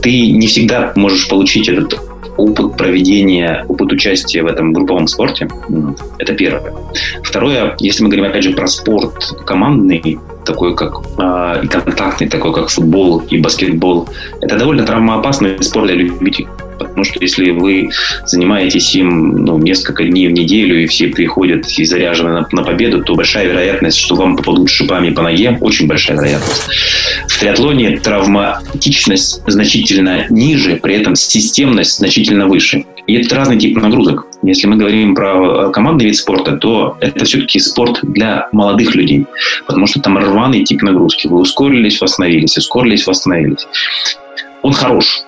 ты 0.02 0.30
не 0.30 0.47
всегда 0.47 0.92
можешь 0.97 1.28
получить 1.28 1.69
этот 1.69 1.99
опыт 2.37 2.76
проведения, 2.76 3.64
опыт 3.69 3.92
участия 3.92 4.42
в 4.42 4.47
этом 4.47 4.73
групповом 4.73 5.07
спорте. 5.07 5.49
Это 6.19 6.35
первое. 6.35 6.73
Второе, 7.23 7.76
если 7.78 8.02
мы 8.02 8.09
говорим, 8.09 8.30
опять 8.30 8.45
же, 8.45 8.52
про 8.52 8.66
спорт 8.66 9.33
командный, 9.47 10.19
такой 10.44 10.75
как 10.75 11.00
э, 11.18 11.61
и 11.64 11.66
контактный, 11.68 12.28
такой 12.28 12.52
как 12.52 12.68
футбол 12.68 13.20
и 13.30 13.38
баскетбол, 13.38 14.09
это 14.40 14.56
довольно 14.59 14.85
травмоопасный 14.85 15.62
спорт 15.62 15.87
для 15.87 15.97
любителей. 15.97 16.49
Потому 16.80 17.04
что 17.04 17.18
если 17.20 17.50
вы 17.50 17.90
занимаетесь 18.25 18.94
им 18.94 19.44
ну, 19.44 19.59
несколько 19.59 20.04
дней 20.04 20.28
в 20.28 20.32
неделю, 20.32 20.82
и 20.82 20.87
все 20.87 21.09
приходят 21.09 21.68
и 21.78 21.85
заряжены 21.85 22.30
на, 22.30 22.49
на 22.52 22.62
победу, 22.62 23.04
то 23.04 23.14
большая 23.14 23.49
вероятность, 23.49 23.99
что 23.99 24.14
вам 24.14 24.37
попадут 24.37 24.70
шипами 24.70 25.11
по 25.11 25.20
ноге, 25.20 25.59
очень 25.61 25.87
большая 25.87 26.16
вероятность. 26.16 26.62
В 27.28 27.38
триатлоне 27.38 27.99
травматичность 27.99 29.42
значительно 29.47 30.25
ниже, 30.30 30.76
при 30.76 30.94
этом 30.94 31.16
системность 31.16 31.99
значительно 31.99 32.47
выше. 32.47 32.85
Это 33.17 33.37
разный 33.37 33.59
тип 33.59 33.76
нагрузок. 33.76 34.26
Если 34.43 34.67
мы 34.67 34.76
говорим 34.76 35.14
про 35.14 35.71
командный 35.71 36.07
вид 36.07 36.17
спорта, 36.17 36.57
то 36.57 36.97
это 37.00 37.25
все-таки 37.25 37.59
спорт 37.59 37.99
для 38.02 38.49
молодых 38.52 38.95
людей, 38.95 39.26
потому 39.67 39.87
что 39.87 40.00
там 40.00 40.19
рваный 40.19 40.64
тип 40.64 40.83
нагрузки. 40.83 41.26
Вы 41.26 41.40
ускорились, 41.40 42.00
восстановились, 42.00 42.57
ускорились, 42.57 43.07
восстановились. 43.07 43.67
Он 44.62 44.73
хорош, 44.73 45.25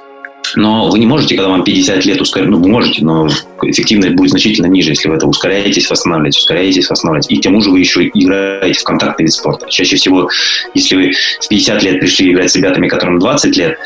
но 0.54 0.90
вы 0.90 0.98
не 0.98 1.06
можете, 1.06 1.34
когда 1.36 1.50
вам 1.50 1.64
50 1.64 2.04
лет 2.04 2.20
ускорять, 2.20 2.50
ну, 2.50 2.58
можете, 2.58 3.04
но 3.04 3.28
эффективность 3.62 4.14
будет 4.14 4.30
значительно 4.30 4.66
ниже, 4.66 4.90
если 4.90 5.08
вы 5.08 5.16
это 5.16 5.26
ускоряетесь, 5.26 5.88
восстанавливаете, 5.90 6.38
ускоряетесь, 6.38 6.90
восстанавливаете. 6.90 7.34
И 7.34 7.38
к 7.38 7.42
тому 7.42 7.60
же 7.62 7.70
вы 7.70 7.80
еще 7.80 8.06
играете 8.06 8.80
в 8.80 8.84
контактный 8.84 9.24
вид 9.24 9.32
спорта. 9.32 9.66
Чаще 9.68 9.96
всего, 9.96 10.28
если 10.74 10.96
вы 10.96 11.12
в 11.40 11.48
50 11.48 11.82
лет 11.82 12.00
пришли 12.00 12.32
играть 12.32 12.50
с 12.50 12.56
ребятами, 12.56 12.88
которым 12.88 13.18
20 13.18 13.56
лет, 13.56 13.78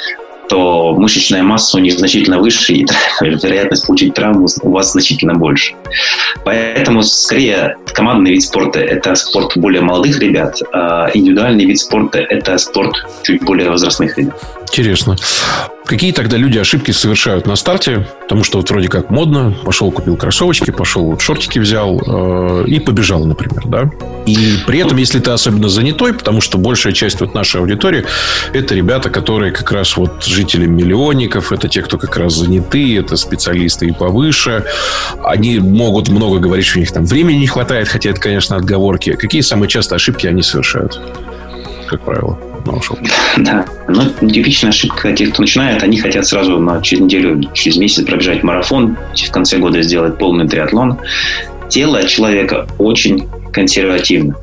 то 0.49 0.95
мышечная 0.95 1.43
масса 1.43 1.77
у 1.77 1.81
них 1.81 1.99
значительно 1.99 2.39
выше, 2.39 2.73
и 2.73 2.87
вероятность 3.21 3.87
получить 3.87 4.15
травму 4.15 4.47
у 4.63 4.71
вас 4.71 4.93
значительно 4.93 5.35
больше. 5.35 5.75
Поэтому, 6.45 7.03
скорее, 7.03 7.77
командный 7.93 8.33
вид 8.33 8.43
спорта– 8.43 8.81
это 8.81 9.15
спорт 9.15 9.57
более 9.57 9.83
молодых 9.83 10.19
ребят, 10.19 10.61
а 10.73 11.11
индивидуальный 11.13 11.65
вид 11.65 11.79
спорта– 11.79 12.19
это 12.31 12.57
спорт 12.59 12.95
чуть 13.23 13.43
более 13.43 13.71
возрастных 13.71 14.17
ребят. 14.19 14.41
Интересно. 14.69 15.17
Какие 15.87 16.11
тогда 16.13 16.37
люди 16.37 16.59
ошибки 16.59 16.91
совершают 16.91 17.47
на 17.47 17.55
старте? 17.55 18.09
Потому 18.23 18.43
что 18.43 18.59
вот 18.59 18.69
вроде 18.69 18.89
как 18.89 19.09
модно. 19.09 19.57
Пошел, 19.65 19.93
купил 19.93 20.17
кроссовочки, 20.17 20.73
пошел 20.73 21.05
вот 21.05 21.21
шортики 21.21 21.61
взял 21.61 22.01
э, 22.05 22.65
и 22.67 22.81
побежал, 22.81 23.25
например, 23.25 23.63
да? 23.67 23.91
И 24.27 24.59
при 24.67 24.81
этом, 24.81 24.97
если 24.97 25.21
ты 25.21 25.31
особенно 25.31 25.69
занятой, 25.69 26.13
потому 26.13 26.41
что 26.41 26.59
большая 26.59 26.93
часть 26.93 27.21
вот 27.21 27.35
нашей 27.35 27.61
аудитории 27.61 28.05
это 28.53 28.75
ребята, 28.75 29.11
которые 29.11 29.53
как 29.53 29.71
раз 29.71 29.97
вот 29.97 30.25
жители 30.25 30.67
миллионников, 30.67 31.53
это 31.53 31.69
те, 31.69 31.83
кто 31.83 31.99
как 31.99 32.17
раз 32.17 32.35
заняты, 32.35 32.99
это 32.99 33.17
специалисты 33.17 33.87
и 33.87 33.93
повыше. 33.93 34.65
Они 35.23 35.61
могут 35.61 36.09
много 36.09 36.41
говорить, 36.41 36.67
что 36.67 36.79
у 36.79 36.81
них 36.81 36.93
там 36.93 37.07
времени 37.07 37.39
не 37.39 37.47
хватает, 37.47 37.89
хотя 37.89 38.11
это, 38.11 38.21
конечно, 38.21 38.57
отговорки. 38.57 39.13
Какие 39.13 39.43
самые 39.43 39.69
частые 39.69 39.97
ошибки 39.97 40.27
они 40.27 40.43
совершают, 40.43 41.01
как 41.89 42.05
правило? 42.05 42.39
Нашел. 42.73 42.99
Да, 43.37 43.67
но 43.89 44.05
типичная 44.29 44.71
ошибка 44.71 45.13
тех, 45.13 45.33
кто 45.33 45.43
начинает, 45.43 45.83
они 45.83 45.99
хотят 45.99 46.27
сразу 46.27 46.59
на, 46.59 46.81
через 46.83 47.03
неделю, 47.03 47.51
через 47.53 47.77
месяц 47.77 48.05
пробежать 48.05 48.43
марафон, 48.43 48.97
в 49.15 49.31
конце 49.31 49.59
года 49.59 49.83
сделать 49.83 50.19
полный 50.19 50.49
триатлон. 50.49 50.99
Тело 51.69 52.05
человека 52.05 52.67
очень 52.79 53.29
консервативно, 53.53 54.37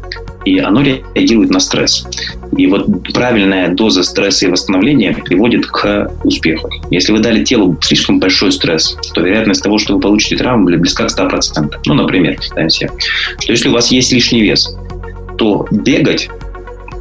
и 0.45 0.59
оно 0.59 0.81
реагирует 0.81 1.49
на 1.49 1.59
стресс. 1.59 2.05
И 2.57 2.67
вот 2.67 2.87
правильная 3.13 3.69
доза 3.69 4.03
стресса 4.03 4.45
и 4.45 4.49
восстановления 4.49 5.13
приводит 5.13 5.65
к 5.65 6.11
успеху. 6.23 6.69
Если 6.91 7.11
вы 7.11 7.19
дали 7.19 7.43
телу 7.43 7.77
слишком 7.81 8.19
большой 8.19 8.51
стресс, 8.51 8.97
то 9.13 9.21
вероятность 9.21 9.63
того, 9.63 9.77
что 9.77 9.95
вы 9.95 10.01
получите 10.01 10.35
травму, 10.37 10.65
близка 10.65 11.07
к 11.07 11.17
100%. 11.17 11.73
Ну, 11.85 11.93
например, 11.93 12.35
представим 12.35 12.69
себе, 12.69 12.91
что 13.39 13.51
если 13.51 13.69
у 13.69 13.71
вас 13.71 13.91
есть 13.91 14.11
лишний 14.11 14.41
вес, 14.41 14.75
то 15.37 15.67
бегать 15.71 16.29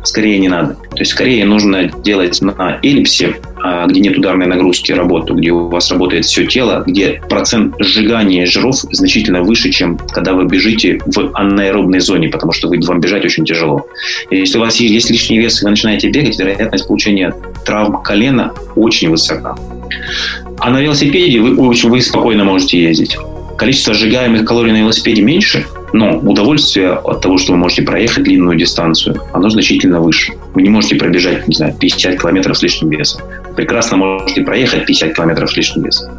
скорее 0.04 0.38
не 0.38 0.48
надо. 0.48 0.76
То 0.94 1.00
есть 1.00 1.12
скорее 1.12 1.46
нужно 1.46 1.88
делать 1.88 2.40
на 2.42 2.78
эллипсе, 2.82 3.36
а, 3.62 3.86
где 3.86 4.00
нет 4.00 4.18
ударной 4.18 4.46
нагрузки 4.46 4.92
работу, 4.92 5.34
где 5.34 5.50
у 5.50 5.68
вас 5.68 5.90
работает 5.90 6.26
все 6.26 6.44
тело, 6.46 6.84
где 6.86 7.22
процент 7.28 7.74
сжигания 7.78 8.44
жиров 8.44 8.76
значительно 8.90 9.42
выше, 9.42 9.70
чем 9.70 9.96
когда 9.96 10.34
вы 10.34 10.44
бежите 10.44 11.00
в 11.06 11.30
анаэробной 11.34 12.00
зоне, 12.00 12.28
потому 12.28 12.52
что 12.52 12.68
вам 12.68 13.00
бежать 13.00 13.24
очень 13.24 13.44
тяжело. 13.44 13.86
Если 14.30 14.58
у 14.58 14.60
вас 14.60 14.76
есть 14.80 15.10
лишний 15.10 15.38
вес, 15.38 15.62
и 15.62 15.64
вы 15.64 15.70
начинаете 15.70 16.10
бегать, 16.10 16.38
вероятность 16.38 16.86
получения 16.86 17.34
травм 17.64 18.02
колена 18.02 18.52
очень 18.76 19.08
высока. 19.08 19.56
А 20.58 20.70
на 20.70 20.80
велосипеде 20.80 21.40
вы, 21.40 21.56
очень, 21.56 21.88
вы 21.88 22.02
спокойно 22.02 22.44
можете 22.44 22.82
ездить. 22.82 23.16
Количество 23.56 23.94
сжигаемых 23.94 24.44
калорий 24.44 24.72
на 24.72 24.78
велосипеде 24.78 25.22
меньше– 25.22 25.64
но 25.92 26.18
удовольствие 26.18 26.92
от 26.92 27.20
того, 27.20 27.38
что 27.38 27.52
вы 27.52 27.58
можете 27.58 27.82
проехать 27.82 28.24
длинную 28.24 28.56
дистанцию, 28.56 29.20
оно 29.32 29.48
значительно 29.50 30.00
выше. 30.00 30.32
Вы 30.54 30.62
не 30.62 30.70
можете 30.70 30.96
пробежать, 30.96 31.46
не 31.48 31.54
знаю, 31.54 31.74
50 31.78 32.20
километров 32.20 32.56
с 32.56 32.62
лишним 32.62 32.90
весом. 32.90 33.22
прекрасно 33.56 33.98
можете 33.98 34.42
проехать 34.42 34.86
50 34.86 35.14
километров 35.14 35.50
с 35.50 35.56
лишним 35.56 35.84
весом. 35.84 36.18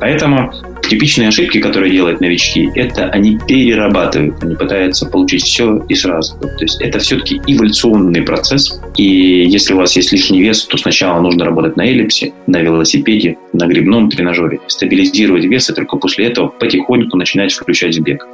Поэтому 0.00 0.52
типичные 0.88 1.28
ошибки, 1.28 1.60
которые 1.60 1.92
делают 1.92 2.20
новички, 2.20 2.70
это 2.74 3.06
они 3.10 3.38
перерабатывают, 3.46 4.42
они 4.42 4.56
пытаются 4.56 5.06
получить 5.06 5.42
все 5.42 5.84
и 5.88 5.94
сразу. 5.94 6.38
То 6.38 6.60
есть 6.60 6.80
это 6.80 6.98
все-таки 6.98 7.40
эволюционный 7.46 8.22
процесс. 8.22 8.80
И 8.96 9.46
если 9.48 9.74
у 9.74 9.78
вас 9.78 9.96
есть 9.96 10.12
лишний 10.12 10.40
вес, 10.40 10.64
то 10.64 10.76
сначала 10.76 11.20
нужно 11.20 11.44
работать 11.44 11.76
на 11.76 11.82
эллипсе, 11.82 12.32
на 12.46 12.60
велосипеде, 12.60 13.38
на 13.52 13.66
грибном 13.66 14.10
тренажере, 14.10 14.60
стабилизировать 14.66 15.44
вес, 15.44 15.70
и 15.70 15.74
только 15.74 15.96
после 15.96 16.26
этого 16.26 16.48
потихоньку 16.48 17.16
начинать 17.16 17.52
включать 17.52 17.98
бег 18.00 18.26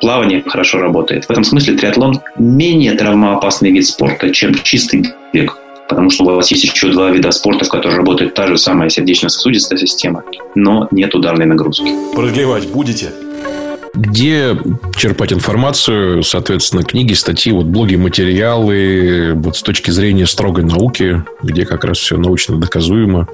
плавание 0.00 0.42
хорошо 0.46 0.78
работает. 0.78 1.24
В 1.24 1.30
этом 1.30 1.44
смысле 1.44 1.74
триатлон 1.74 2.20
менее 2.36 2.92
травмоопасный 2.94 3.70
вид 3.70 3.86
спорта, 3.86 4.30
чем 4.30 4.54
чистый 4.54 5.06
бег. 5.32 5.56
Потому 5.88 6.10
что 6.10 6.24
у 6.24 6.34
вас 6.34 6.50
есть 6.52 6.64
еще 6.64 6.90
два 6.92 7.10
вида 7.10 7.32
спорта, 7.32 7.64
в 7.64 7.68
которых 7.68 7.96
работает 7.96 8.34
та 8.34 8.46
же 8.46 8.56
самая 8.56 8.88
сердечно-сосудистая 8.88 9.78
система, 9.78 10.22
но 10.54 10.86
нет 10.92 11.14
ударной 11.14 11.46
нагрузки. 11.46 11.92
Продлевать 12.14 12.68
будете? 12.68 13.10
Где 13.92 14.56
черпать 14.96 15.32
информацию, 15.32 16.22
соответственно, 16.22 16.84
книги, 16.84 17.12
статьи, 17.12 17.52
вот 17.52 17.66
блоги, 17.66 17.96
материалы, 17.96 19.32
вот 19.34 19.56
с 19.56 19.62
точки 19.62 19.90
зрения 19.90 20.26
строгой 20.26 20.64
науки, 20.64 21.24
где 21.42 21.66
как 21.66 21.82
раз 21.82 21.98
все 21.98 22.16
научно 22.16 22.56
доказуемо, 22.56 23.26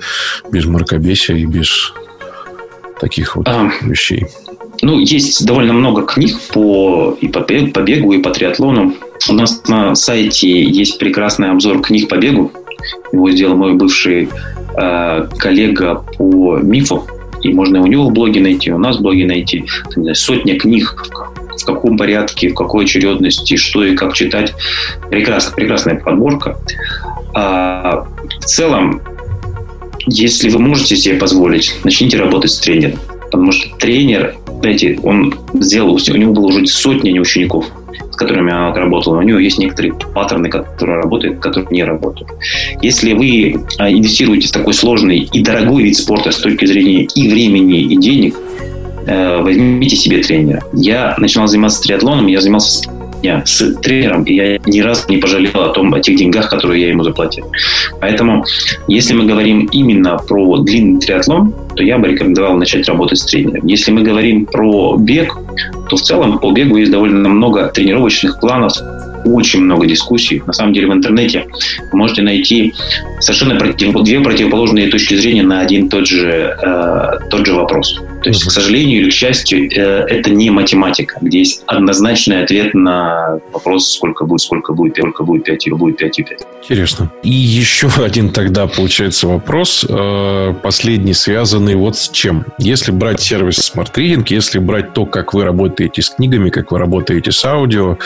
без 0.50 0.64
мракобесия 0.64 1.36
и 1.36 1.44
без 1.44 1.92
таких 2.98 3.36
вот 3.36 3.46
а, 3.48 3.70
вещей? 3.82 4.28
Ну, 4.82 4.98
есть 4.98 5.44
довольно 5.46 5.72
много 5.72 6.02
книг 6.02 6.36
по, 6.52 7.16
и 7.20 7.28
по, 7.28 7.40
по 7.40 7.80
бегу, 7.80 8.12
и 8.12 8.18
по 8.18 8.30
триатлону. 8.30 8.94
У 9.28 9.32
нас 9.32 9.62
на 9.68 9.94
сайте 9.94 10.62
есть 10.64 10.98
прекрасный 10.98 11.50
обзор 11.50 11.80
книг 11.80 12.08
по 12.08 12.16
бегу. 12.16 12.52
Его 13.12 13.30
сделал 13.30 13.56
мой 13.56 13.74
бывший 13.74 14.28
э, 14.76 15.28
коллега 15.38 16.04
по 16.16 16.58
мифу. 16.58 17.06
И 17.42 17.52
можно 17.52 17.82
у 17.82 17.86
него 17.86 18.08
в 18.08 18.12
блоге 18.12 18.40
найти, 18.40 18.72
у 18.72 18.78
нас 18.78 18.98
в 18.98 19.02
блоге 19.02 19.26
найти. 19.26 19.64
Знаю, 19.90 20.14
сотня 20.14 20.58
книг, 20.58 21.06
в 21.60 21.64
каком 21.64 21.96
порядке, 21.96 22.48
в 22.48 22.54
какой 22.54 22.84
очередности, 22.84 23.56
что 23.56 23.84
и 23.84 23.94
как 23.94 24.14
читать. 24.14 24.54
Прекрасная, 25.10 25.54
прекрасная 25.54 25.96
подборка. 25.96 26.58
А, 27.34 28.06
в 28.40 28.44
целом, 28.44 29.02
если 30.06 30.48
вы 30.48 30.58
можете 30.58 30.96
себе 30.96 31.16
позволить, 31.16 31.74
начните 31.84 32.18
работать 32.18 32.50
с 32.50 32.58
тренером. 32.58 32.98
Потому 33.30 33.52
что 33.52 33.76
тренер, 33.76 34.36
знаете, 34.66 34.98
он 35.04 35.32
сделал, 35.54 35.94
у 35.94 36.16
него 36.16 36.32
было 36.32 36.46
уже 36.46 36.66
сотни 36.66 37.16
учеников, 37.18 37.66
с 38.10 38.16
которыми 38.16 38.50
он 38.50 38.74
работал. 38.74 39.12
У 39.12 39.22
него 39.22 39.38
есть 39.38 39.58
некоторые 39.58 39.94
паттерны, 39.94 40.48
которые 40.48 41.02
работают, 41.02 41.38
которые 41.38 41.68
не 41.70 41.84
работают. 41.84 42.28
Если 42.82 43.12
вы 43.12 43.64
а, 43.78 43.88
инвестируете 43.88 44.48
в 44.48 44.50
такой 44.50 44.74
сложный 44.74 45.18
и 45.32 45.42
дорогой 45.42 45.84
вид 45.84 45.96
спорта 45.96 46.32
с 46.32 46.38
точки 46.38 46.66
зрения 46.66 47.04
и 47.14 47.28
времени, 47.28 47.80
и 47.82 47.96
денег, 47.96 48.34
э, 49.06 49.40
возьмите 49.40 49.94
себе 49.94 50.20
тренера. 50.22 50.64
Я 50.72 51.14
начинал 51.18 51.46
заниматься 51.46 51.80
триатлоном, 51.82 52.26
я 52.26 52.40
занимался 52.40 52.90
дня 53.26 53.42
с 53.44 53.74
тренером, 53.82 54.22
и 54.24 54.34
я 54.34 54.58
ни 54.66 54.80
разу 54.80 55.02
не 55.08 55.18
пожалел 55.18 55.60
о 55.60 55.68
том, 55.70 55.92
о 55.94 56.00
тех 56.00 56.16
деньгах, 56.16 56.48
которые 56.48 56.82
я 56.82 56.88
ему 56.88 57.02
заплатил. 57.02 57.50
Поэтому, 58.00 58.44
если 58.88 59.14
мы 59.14 59.24
говорим 59.26 59.68
именно 59.72 60.16
про 60.16 60.58
длинный 60.58 61.00
триатлон, 61.00 61.52
то 61.74 61.82
я 61.82 61.98
бы 61.98 62.08
рекомендовал 62.08 62.56
начать 62.56 62.88
работать 62.88 63.18
с 63.18 63.26
тренером. 63.26 63.66
Если 63.66 63.90
мы 63.90 64.02
говорим 64.02 64.46
про 64.46 64.96
бег, 64.96 65.36
то 65.88 65.96
в 65.96 66.02
целом 66.02 66.38
по 66.38 66.52
бегу 66.52 66.76
есть 66.76 66.92
довольно 66.92 67.28
много 67.28 67.68
тренировочных 67.68 68.40
планов, 68.40 68.72
очень 69.24 69.62
много 69.62 69.86
дискуссий. 69.86 70.42
На 70.46 70.52
самом 70.52 70.72
деле 70.72 70.86
в 70.86 70.92
интернете 70.92 71.46
вы 71.92 71.98
можете 71.98 72.22
найти 72.22 72.72
совершенно 73.20 73.56
против, 73.56 73.92
две 74.04 74.20
противоположные 74.20 74.88
точки 74.88 75.14
зрения 75.14 75.42
на 75.42 75.60
один 75.60 75.88
тот 75.88 76.06
же, 76.06 76.56
э, 76.62 77.28
тот 77.28 77.44
же 77.44 77.54
вопрос. 77.54 78.00
То 78.26 78.30
есть, 78.30 78.44
к 78.44 78.50
сожалению 78.50 79.02
или 79.02 79.10
к 79.10 79.12
счастью, 79.12 79.70
э, 79.70 80.04
это 80.08 80.30
не 80.30 80.50
математика, 80.50 81.16
где 81.20 81.38
есть 81.38 81.62
однозначный 81.66 82.42
ответ 82.42 82.74
на 82.74 83.38
вопрос, 83.52 83.92
сколько 83.92 84.24
будет, 84.24 84.40
сколько 84.40 84.72
будет, 84.72 84.96
сколько 84.96 85.22
будет 85.22 85.44
5, 85.44 85.66
или 85.68 85.74
будет 85.74 85.98
5 85.98 86.18
и 86.18 86.22
5. 86.24 86.46
Интересно. 86.68 87.10
И 87.22 87.30
еще 87.30 87.88
один 87.98 88.30
тогда 88.30 88.66
получается 88.66 89.28
вопрос, 89.28 89.84
э, 89.88 90.54
последний, 90.62 91.14
связанный 91.14 91.74
вот 91.74 91.96
с 91.96 92.08
чем. 92.08 92.46
Если 92.58 92.90
брать 92.90 93.20
сервис 93.20 93.72
Smart 93.74 93.92
Reading, 93.94 94.24
если 94.28 94.58
брать 94.58 94.92
то, 94.92 95.06
как 95.06 95.34
вы 95.34 95.44
работаете 95.44 96.02
с 96.02 96.10
книгами, 96.10 96.50
как 96.50 96.72
вы 96.72 96.78
работаете 96.78 97.32
с 97.32 97.44
аудио, 97.44 97.98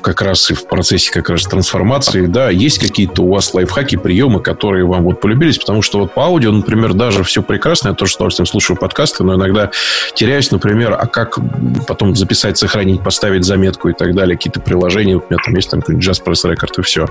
как 0.00 0.22
раз 0.22 0.50
и 0.50 0.54
в 0.54 0.66
процессе 0.66 1.10
как 1.10 1.30
раз 1.30 1.44
трансформации, 1.44 2.26
да, 2.26 2.50
есть 2.50 2.78
какие-то 2.78 3.22
у 3.22 3.32
вас 3.32 3.54
лайфхаки, 3.54 3.96
приемы, 3.96 4.40
которые 4.40 4.84
вам 4.84 5.04
вот 5.04 5.20
полюбились, 5.20 5.58
потому 5.58 5.82
что 5.82 6.00
вот 6.00 6.12
по 6.12 6.24
аудио, 6.24 6.52
например, 6.52 6.94
даже 6.94 7.24
все 7.24 7.42
прекрасно, 7.42 7.88
я 7.88 7.94
тоже 7.94 8.12
с 8.12 8.16
удовольствием 8.16 8.46
слушаю 8.46 8.76
подкаст, 8.76 8.98
подкасты, 8.98 9.24
но 9.24 9.34
иногда 9.34 9.70
теряюсь, 10.14 10.50
например, 10.50 10.96
а 10.98 11.06
как 11.06 11.38
потом 11.86 12.16
записать, 12.16 12.58
сохранить, 12.58 13.02
поставить 13.02 13.44
заметку 13.44 13.88
и 13.88 13.92
так 13.92 14.14
далее, 14.14 14.36
какие-то 14.36 14.60
приложения, 14.60 15.16
у 15.16 15.24
меня 15.28 15.38
там 15.44 15.54
есть 15.54 15.70
там 15.70 15.80
какой-нибудь 15.80 16.08
Jazz 16.08 16.24
Press 16.24 16.50
Record 16.50 16.80
и 16.80 16.82
все. 16.82 17.06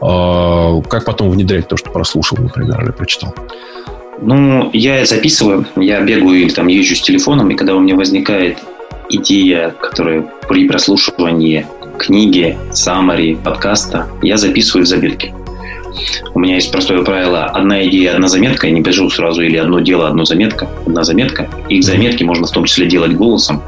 А, 0.00 0.80
как 0.82 1.04
потом 1.04 1.30
внедрять 1.30 1.68
то, 1.68 1.76
что 1.76 1.90
прослушал, 1.90 2.38
например, 2.38 2.82
или 2.82 2.92
прочитал? 2.92 3.34
Ну, 4.20 4.70
я 4.72 5.04
записываю, 5.04 5.66
я 5.76 6.00
бегаю 6.00 6.42
или 6.42 6.50
там 6.50 6.68
езжу 6.68 6.94
с 6.94 7.02
телефоном, 7.02 7.50
и 7.50 7.54
когда 7.54 7.74
у 7.74 7.80
меня 7.80 7.96
возникает 7.96 8.58
идея, 9.10 9.70
которая 9.70 10.24
при 10.48 10.68
прослушивании 10.68 11.66
книги, 11.98 12.56
саммари, 12.72 13.36
подкаста, 13.36 14.06
я 14.22 14.36
записываю 14.36 14.84
в 14.84 14.88
заметки. 14.88 15.34
У 16.34 16.40
меня 16.40 16.56
есть 16.56 16.70
простое 16.72 17.02
правило. 17.02 17.44
Одна 17.44 17.86
идея, 17.86 18.14
одна 18.14 18.28
заметка. 18.28 18.66
Я 18.66 18.72
не 18.72 18.82
пишу 18.82 19.08
сразу 19.10 19.42
или 19.42 19.56
одно 19.56 19.80
дело, 19.80 20.08
одна 20.08 20.24
заметка. 20.24 20.68
Одна 20.86 21.04
заметка. 21.04 21.48
И 21.68 21.80
заметки 21.82 22.24
можно 22.24 22.46
в 22.46 22.50
том 22.50 22.64
числе 22.64 22.86
делать 22.86 23.12
голосом, 23.12 23.62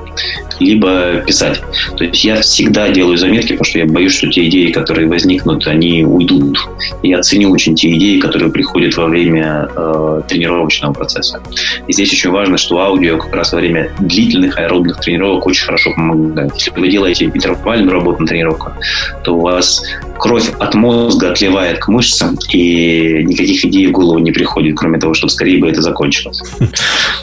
либо 0.59 1.23
писать. 1.27 1.61
То 1.97 2.05
есть 2.05 2.25
я 2.25 2.41
всегда 2.41 2.89
делаю 2.89 3.19
заметки, 3.19 3.53
потому 3.53 3.65
что 3.65 3.79
я 3.79 3.87
боюсь, 3.87 4.15
что 4.15 4.29
те 4.29 4.47
идеи, 4.49 4.71
которые 4.73 5.09
возникнут, 5.09 5.67
они 5.67 6.05
уйдут. 6.05 6.59
И 7.03 7.09
я 7.09 7.21
ценю 7.23 7.51
очень 7.51 7.75
те 7.75 7.95
идеи, 7.97 8.19
которые 8.19 8.51
приходят 8.51 8.97
во 8.97 9.07
время 9.07 9.69
э, 9.75 10.23
тренировочного 10.29 10.93
процесса. 10.93 11.41
И 11.87 11.93
здесь 11.93 12.13
очень 12.13 12.31
важно, 12.31 12.57
что 12.57 12.79
аудио 12.81 13.19
как 13.19 13.35
раз 13.35 13.53
во 13.53 13.59
время 13.59 13.91
длительных 13.99 14.59
аэробных 14.59 15.01
тренировок 15.01 15.47
очень 15.47 15.65
хорошо 15.65 15.93
помогает. 15.95 16.55
Если 16.55 16.71
вы 16.71 16.89
делаете 16.89 17.27
интервальную 17.27 17.93
работу 17.93 18.23
на 18.23 18.27
тренировках, 18.27 18.77
то 19.25 19.37
у 19.37 19.41
вас 19.41 19.83
кровь 20.19 20.51
от 20.59 20.75
мозга 20.75 21.31
отливает 21.31 21.79
к 21.79 21.89
мышцам, 21.89 22.39
и 22.53 23.23
никаких 23.25 23.65
идей 23.65 23.87
в 23.87 23.93
голову 23.93 24.19
не 24.19 24.33
приходит, 24.33 24.77
кроме 24.77 24.99
того, 24.99 25.15
чтобы 25.15 25.31
скорее 25.31 25.59
бы 25.59 25.69
это 25.69 25.83
закончилось. 25.83 26.43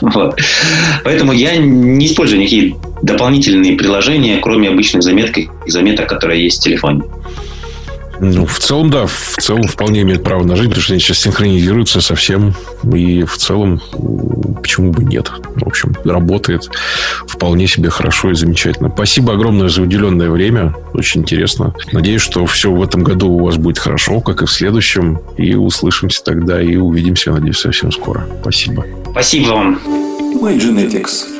Поэтому 1.04 1.32
я 1.32 1.56
не 1.56 2.06
использую 2.06 2.40
никакие 2.40 2.76
дополнительные 3.02 3.76
приложения, 3.76 4.38
кроме 4.38 4.68
обычных 4.68 5.02
заметок, 5.02 5.44
заметок, 5.66 6.08
которые 6.08 6.44
есть 6.44 6.60
в 6.60 6.64
телефоне. 6.64 7.02
Ну, 8.20 8.46
в 8.46 8.58
целом, 8.58 8.90
да, 8.90 9.06
в 9.06 9.36
целом 9.40 9.64
вполне 9.64 10.02
имеет 10.02 10.22
право 10.22 10.44
на 10.44 10.56
жизнь, 10.56 10.68
потому 10.68 10.82
что 10.82 10.92
они 10.92 11.00
сейчас 11.00 11.18
синхронизируются 11.18 12.00
совсем. 12.00 12.54
И 12.92 13.24
в 13.24 13.36
целом, 13.36 13.80
почему 14.60 14.92
бы 14.92 15.04
нет? 15.04 15.30
В 15.56 15.66
общем, 15.66 15.94
работает 16.04 16.70
вполне 17.26 17.66
себе 17.66 17.90
хорошо 17.90 18.30
и 18.30 18.34
замечательно. 18.34 18.90
Спасибо 18.94 19.34
огромное 19.34 19.68
за 19.68 19.82
уделенное 19.82 20.30
время. 20.30 20.74
Очень 20.92 21.22
интересно. 21.22 21.74
Надеюсь, 21.92 22.22
что 22.22 22.46
все 22.46 22.70
в 22.70 22.82
этом 22.82 23.02
году 23.02 23.30
у 23.30 23.44
вас 23.44 23.56
будет 23.56 23.78
хорошо, 23.78 24.20
как 24.20 24.42
и 24.42 24.46
в 24.46 24.50
следующем. 24.50 25.20
И 25.36 25.54
услышимся 25.54 26.22
тогда, 26.22 26.62
и 26.62 26.76
увидимся, 26.76 27.32
надеюсь, 27.32 27.58
совсем 27.58 27.92
скоро. 27.92 28.26
Спасибо. 28.40 28.84
Спасибо 29.10 29.48
вам. 29.48 29.80
My 30.40 30.58
Genetics. 30.58 31.33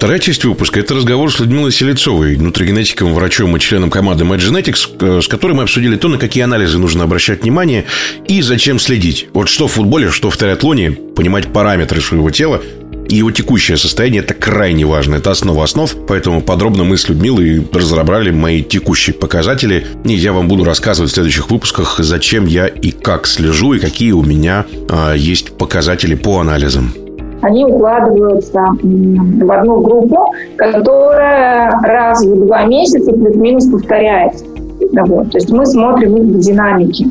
Вторая 0.00 0.18
часть 0.18 0.46
выпуска– 0.46 0.80
это 0.80 0.94
разговор 0.94 1.30
с 1.30 1.40
Людмилой 1.40 1.70
Селецовой, 1.70 2.38
нутригенетиком, 2.38 3.12
врачом 3.12 3.54
и 3.54 3.60
членом 3.60 3.90
команды 3.90 4.24
MyGenetics, 4.24 5.18
э, 5.18 5.20
с 5.20 5.28
которой 5.28 5.52
мы 5.52 5.64
обсудили 5.64 5.96
то, 5.96 6.08
на 6.08 6.16
какие 6.16 6.42
анализы 6.42 6.78
нужно 6.78 7.04
обращать 7.04 7.42
внимание 7.42 7.84
и 8.26 8.40
зачем 8.40 8.78
следить. 8.78 9.28
Вот 9.34 9.50
что 9.50 9.68
в 9.68 9.72
футболе, 9.72 10.10
что 10.10 10.30
в 10.30 10.38
триатлоне, 10.38 10.92
понимать 10.92 11.52
параметры 11.52 12.00
своего 12.00 12.30
тела 12.30 12.62
и 13.10 13.16
его 13.16 13.30
текущее 13.30 13.76
состояние– 13.76 14.22
это 14.22 14.32
крайне 14.32 14.86
важно. 14.86 15.16
Это 15.16 15.32
основа 15.32 15.64
основ, 15.64 15.94
поэтому 16.08 16.40
подробно 16.40 16.84
мы 16.84 16.96
с 16.96 17.06
Людмилой 17.06 17.68
разобрали 17.70 18.30
мои 18.30 18.62
текущие 18.62 19.12
показатели. 19.12 19.86
И 20.06 20.14
я 20.14 20.32
вам 20.32 20.48
буду 20.48 20.64
рассказывать 20.64 21.10
в 21.10 21.14
следующих 21.14 21.50
выпусках, 21.50 21.96
зачем 21.98 22.46
я 22.46 22.68
и 22.68 22.90
как 22.90 23.26
слежу, 23.26 23.74
и 23.74 23.78
какие 23.78 24.12
у 24.12 24.22
меня 24.22 24.64
а, 24.88 25.12
есть 25.12 25.58
показатели 25.58 26.14
по 26.14 26.40
анализам 26.40 26.94
они 27.42 27.64
укладываются 27.64 28.60
в 28.82 29.52
одну 29.52 29.80
группу, 29.80 30.32
которая 30.56 31.70
раз 31.82 32.24
в 32.24 32.46
два 32.46 32.64
месяца 32.64 33.12
плюс-минус 33.12 33.66
повторяется. 33.66 34.44
Вот. 34.92 35.30
То 35.30 35.38
есть 35.38 35.50
мы 35.50 35.66
смотрим 35.66 36.16
их 36.16 36.22
в 36.24 36.38
динамике. 36.38 37.06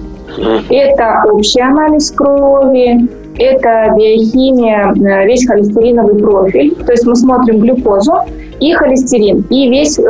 Это 0.70 1.24
общий 1.32 1.62
анализ 1.62 2.12
крови, 2.12 3.10
это 3.40 3.94
биохимия, 3.96 4.94
э, 4.94 5.26
весь 5.26 5.48
холестериновый 5.48 6.16
профиль. 6.16 6.76
То 6.86 6.92
есть 6.92 7.06
мы 7.06 7.16
смотрим 7.16 7.60
глюкозу 7.60 8.14
и 8.60 8.74
холестерин, 8.74 9.46
и 9.50 9.70
весь 9.70 9.98
э, 9.98 10.04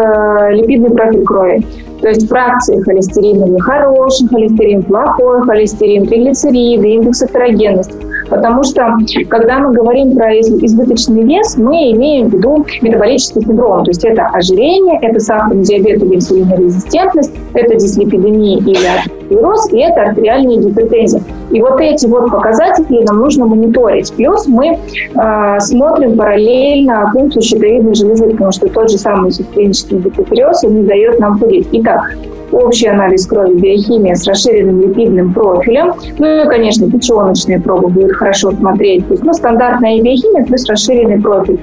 липидный 0.52 0.90
профиль 0.90 1.24
крови. 1.24 1.64
То 2.02 2.08
есть 2.10 2.28
фракции 2.28 2.82
холестериновые, 2.82 3.60
хороший 3.60 4.28
холестерин, 4.28 4.84
плохой 4.84 5.42
холестерин, 5.44 6.08
триглицериды, 6.08 6.90
индекс 6.90 7.22
этерогенности. 7.24 7.94
Потому 8.30 8.64
что, 8.64 8.96
когда 9.28 9.60
мы 9.60 9.74
говорим 9.74 10.16
про 10.16 10.34
избыточный 10.34 11.24
вес, 11.24 11.58
мы 11.58 11.92
имеем 11.92 12.30
в 12.30 12.34
виду 12.34 12.66
метаболический 12.82 13.42
синдром. 13.42 13.84
То 13.84 13.92
есть 13.92 14.04
это 14.04 14.28
ожирение, 14.28 15.00
это 15.02 15.20
сахарный 15.20 15.64
диабет 15.64 16.02
или 16.04 16.16
инсулинорезистентность, 16.16 17.34
это 17.54 17.76
дислипидемия 17.76 18.60
или 18.60 18.86
атеросклероз, 19.30 19.72
и 19.72 19.80
это 19.80 20.02
артериальная 20.02 20.58
гипертензия. 20.58 21.22
И 21.52 21.62
вот 21.62 21.80
эти 21.80 22.06
вот 22.06 22.30
показатели 22.30 23.04
нам 23.04 23.20
нужно 23.20 23.46
мониторить. 23.46 24.14
Плюс 24.14 24.48
мы 24.48 24.78
э, 24.78 25.60
смотрим 25.60 26.18
параллельно 26.18 27.10
функцию 27.12 27.42
щитовидной 27.42 27.96
железы, 27.96 28.30
потому 28.30 28.52
что 28.52 28.68
тот 28.68 28.92
же 28.92 28.98
самый 28.98 29.32
системический 29.32 29.98
гипотереоз 29.98 30.64
не 30.64 30.84
дает 30.84 31.20
нам 31.20 31.40
худеть. 31.40 31.68
Итак, 31.72 32.16
общий 32.52 32.88
анализ 32.88 33.26
крови, 33.26 33.56
биохимия 33.56 34.16
с 34.16 34.28
расширенным 34.28 34.82
липидным 34.82 35.34
профилем. 35.34 35.94
Ну 36.18 36.44
и, 36.44 36.46
конечно, 36.48 36.90
печеночные 36.90 37.60
пробы 37.60 37.90
будут 37.90 38.14
хорошо 38.14 38.52
смотреть. 38.52 39.08
То 39.08 39.14
есть, 39.14 39.24
ну, 39.24 39.34
стандартная 39.34 40.02
биохимия 40.02 40.46
плюс 40.46 40.68
расширенный 40.68 41.22
профиль. 41.22 41.60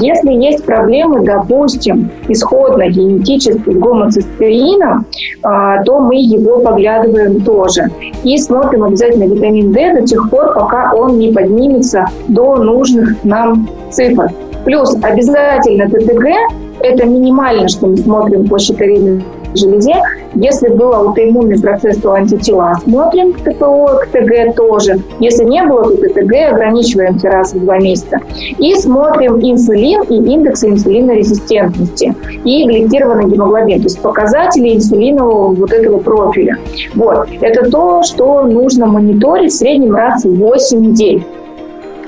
Если 0.00 0.32
есть 0.32 0.64
проблемы, 0.64 1.24
допустим, 1.24 2.10
исходно 2.28 2.88
генетически 2.88 3.70
с 3.70 3.76
гомоцистеином, 3.76 5.06
а, 5.42 5.82
то 5.84 6.00
мы 6.00 6.16
его 6.16 6.60
поглядываем 6.60 7.40
тоже. 7.40 7.84
И 8.24 8.36
смотрим 8.38 8.84
обязательно 8.84 9.24
витамин 9.24 9.72
D 9.72 9.94
до 9.94 10.06
тех 10.06 10.30
пор, 10.30 10.54
пока 10.54 10.92
он 10.94 11.18
не 11.18 11.32
поднимется 11.32 12.06
до 12.28 12.56
нужных 12.56 13.22
нам 13.24 13.68
цифр. 13.90 14.30
Плюс 14.64 14.96
обязательно 15.02 15.88
ТТГ– 15.88 16.26
это 16.80 17.06
минимально, 17.06 17.68
что 17.68 17.88
мы 17.88 17.96
смотрим 17.96 18.46
по 18.46 18.58
щитовидной 18.58 19.22
железе. 19.54 19.94
Если 20.34 20.68
был 20.68 20.94
аутоиммунный 20.94 21.60
процесс, 21.60 21.98
то 21.98 22.12
антитела 22.12 22.74
смотрим 22.82 23.32
к 23.32 23.38
ТПО, 23.38 24.00
к 24.02 24.06
ТГ 24.08 24.54
тоже. 24.56 24.98
Если 25.20 25.44
не 25.44 25.62
было, 25.64 25.84
то 25.84 25.96
ТТГ 25.96 26.52
ограничиваемся 26.52 27.30
раз 27.30 27.52
в 27.52 27.60
два 27.60 27.78
месяца. 27.78 28.18
И 28.58 28.74
смотрим 28.74 29.40
инсулин 29.40 30.02
и 30.02 30.14
индекс 30.14 30.64
инсулинорезистентности 30.64 32.14
и 32.44 32.66
гликированный 32.66 33.30
гемоглобин, 33.30 33.78
то 33.78 33.84
есть 33.84 34.00
показатели 34.00 34.76
инсулинового 34.76 35.54
вот 35.54 35.72
этого 35.72 35.98
профиля. 35.98 36.58
Вот. 36.94 37.28
Это 37.40 37.70
то, 37.70 38.02
что 38.02 38.42
нужно 38.42 38.86
мониторить 38.86 39.52
в 39.52 39.56
среднем 39.56 39.94
раз 39.94 40.24
в 40.24 40.34
8 40.34 40.80
недель. 40.80 41.24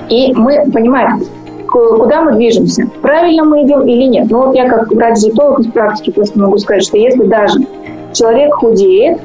И 0.08 0.32
мы 0.34 0.64
понимаем, 0.70 1.24
куда 1.74 2.22
мы 2.22 2.32
движемся, 2.32 2.88
правильно 3.02 3.44
мы 3.44 3.64
идем 3.64 3.82
или 3.82 4.04
нет. 4.04 4.30
Но 4.30 4.46
вот 4.46 4.54
я 4.54 4.68
как 4.68 4.90
врач-диетолог 4.92 5.60
из 5.60 5.66
практики 5.66 6.10
просто 6.10 6.38
могу 6.38 6.58
сказать, 6.58 6.84
что 6.84 6.96
если 6.96 7.24
даже 7.24 7.60
человек 8.12 8.54
худеет, 8.54 9.18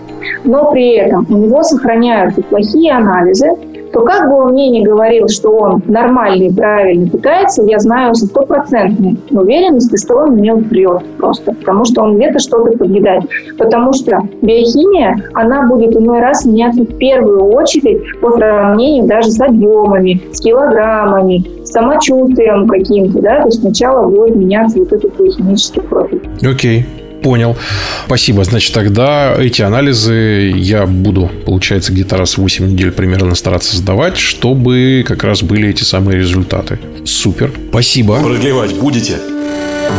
но 0.44 0.72
при 0.72 0.96
этом 0.96 1.26
у 1.30 1.38
него 1.38 1.64
сохраняются 1.64 2.42
плохие 2.42 2.94
анализы, 2.94 3.52
то 3.93 4.02
как 4.02 4.30
бы 4.30 4.36
он 4.36 4.54
мне 4.54 4.69
ни 4.69 4.84
говорил, 4.84 5.28
что 5.28 5.52
он 5.52 5.84
нормальный, 5.88 6.54
правильно 6.54 7.10
питается, 7.10 7.63
я 7.63 7.80
знаю 7.80 8.15
со 8.15 8.25
стопроцентной 8.25 9.17
уверенностью, 9.32 9.97
что 9.97 10.17
он 10.17 10.36
мне 10.36 10.54
врет 10.54 11.04
просто, 11.17 11.54
потому 11.54 11.86
что 11.86 12.04
он 12.04 12.17
где-то 12.17 12.39
что-то 12.39 12.78
подъедает. 12.78 13.23
Потому 13.58 13.93
что 13.93 14.21
биохимия, 14.41 15.17
она 15.34 15.67
будет 15.67 15.95
иной 15.95 16.19
раз 16.19 16.45
меняться 16.45 16.84
в 16.84 16.97
первую 16.97 17.43
очередь 17.45 18.02
по 18.21 18.32
сравнению 18.32 19.08
даже 19.08 19.32
с 19.32 19.41
объемами, 19.41 20.21
с 20.32 20.41
килограммами, 20.41 21.63
с 21.63 21.71
самочувствием 21.71 22.67
каким-то, 22.67 23.21
да, 23.21 23.41
то 23.41 23.47
есть 23.47 23.62
сначала 23.62 24.08
будет 24.08 24.36
меняться 24.36 24.80
вот 24.80 24.91
этот 24.91 25.17
биохимический 25.17 25.82
профиль. 25.82 26.21
Окей. 26.41 26.82
Okay. 26.82 26.99
Понял. 27.21 27.58
Спасибо. 28.05 28.43
Значит, 28.43 28.73
тогда 28.73 29.36
эти 29.38 29.62
анализы 29.62 30.51
я 30.55 30.86
буду, 30.86 31.29
получается, 31.45 31.91
где-то 31.91 32.17
раз 32.17 32.38
в 32.38 32.41
8 32.41 32.71
недель 32.71 32.91
примерно 32.91 33.36
стараться 33.36 33.75
сдавать, 33.75 34.17
чтобы 34.17 35.03
как 35.08 35.23
раз 35.23 35.43
были 35.43 35.69
эти 35.69 35.84
самые 35.84 36.17
результаты. 36.17 36.79
Супер. 37.05 37.51
Спасибо. 37.69 38.21
Продлевать 38.21 38.73
будете? 38.75 39.17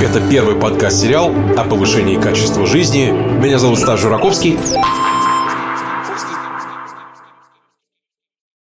Это 0.00 0.20
первый 0.30 0.54
подкаст-сериал 0.54 1.34
о 1.56 1.64
повышении 1.64 2.16
качества 2.16 2.66
жизни. 2.66 3.12
Меня 3.42 3.58
зовут 3.58 3.78
Стас 3.78 4.00
Жураковский. 4.00 4.56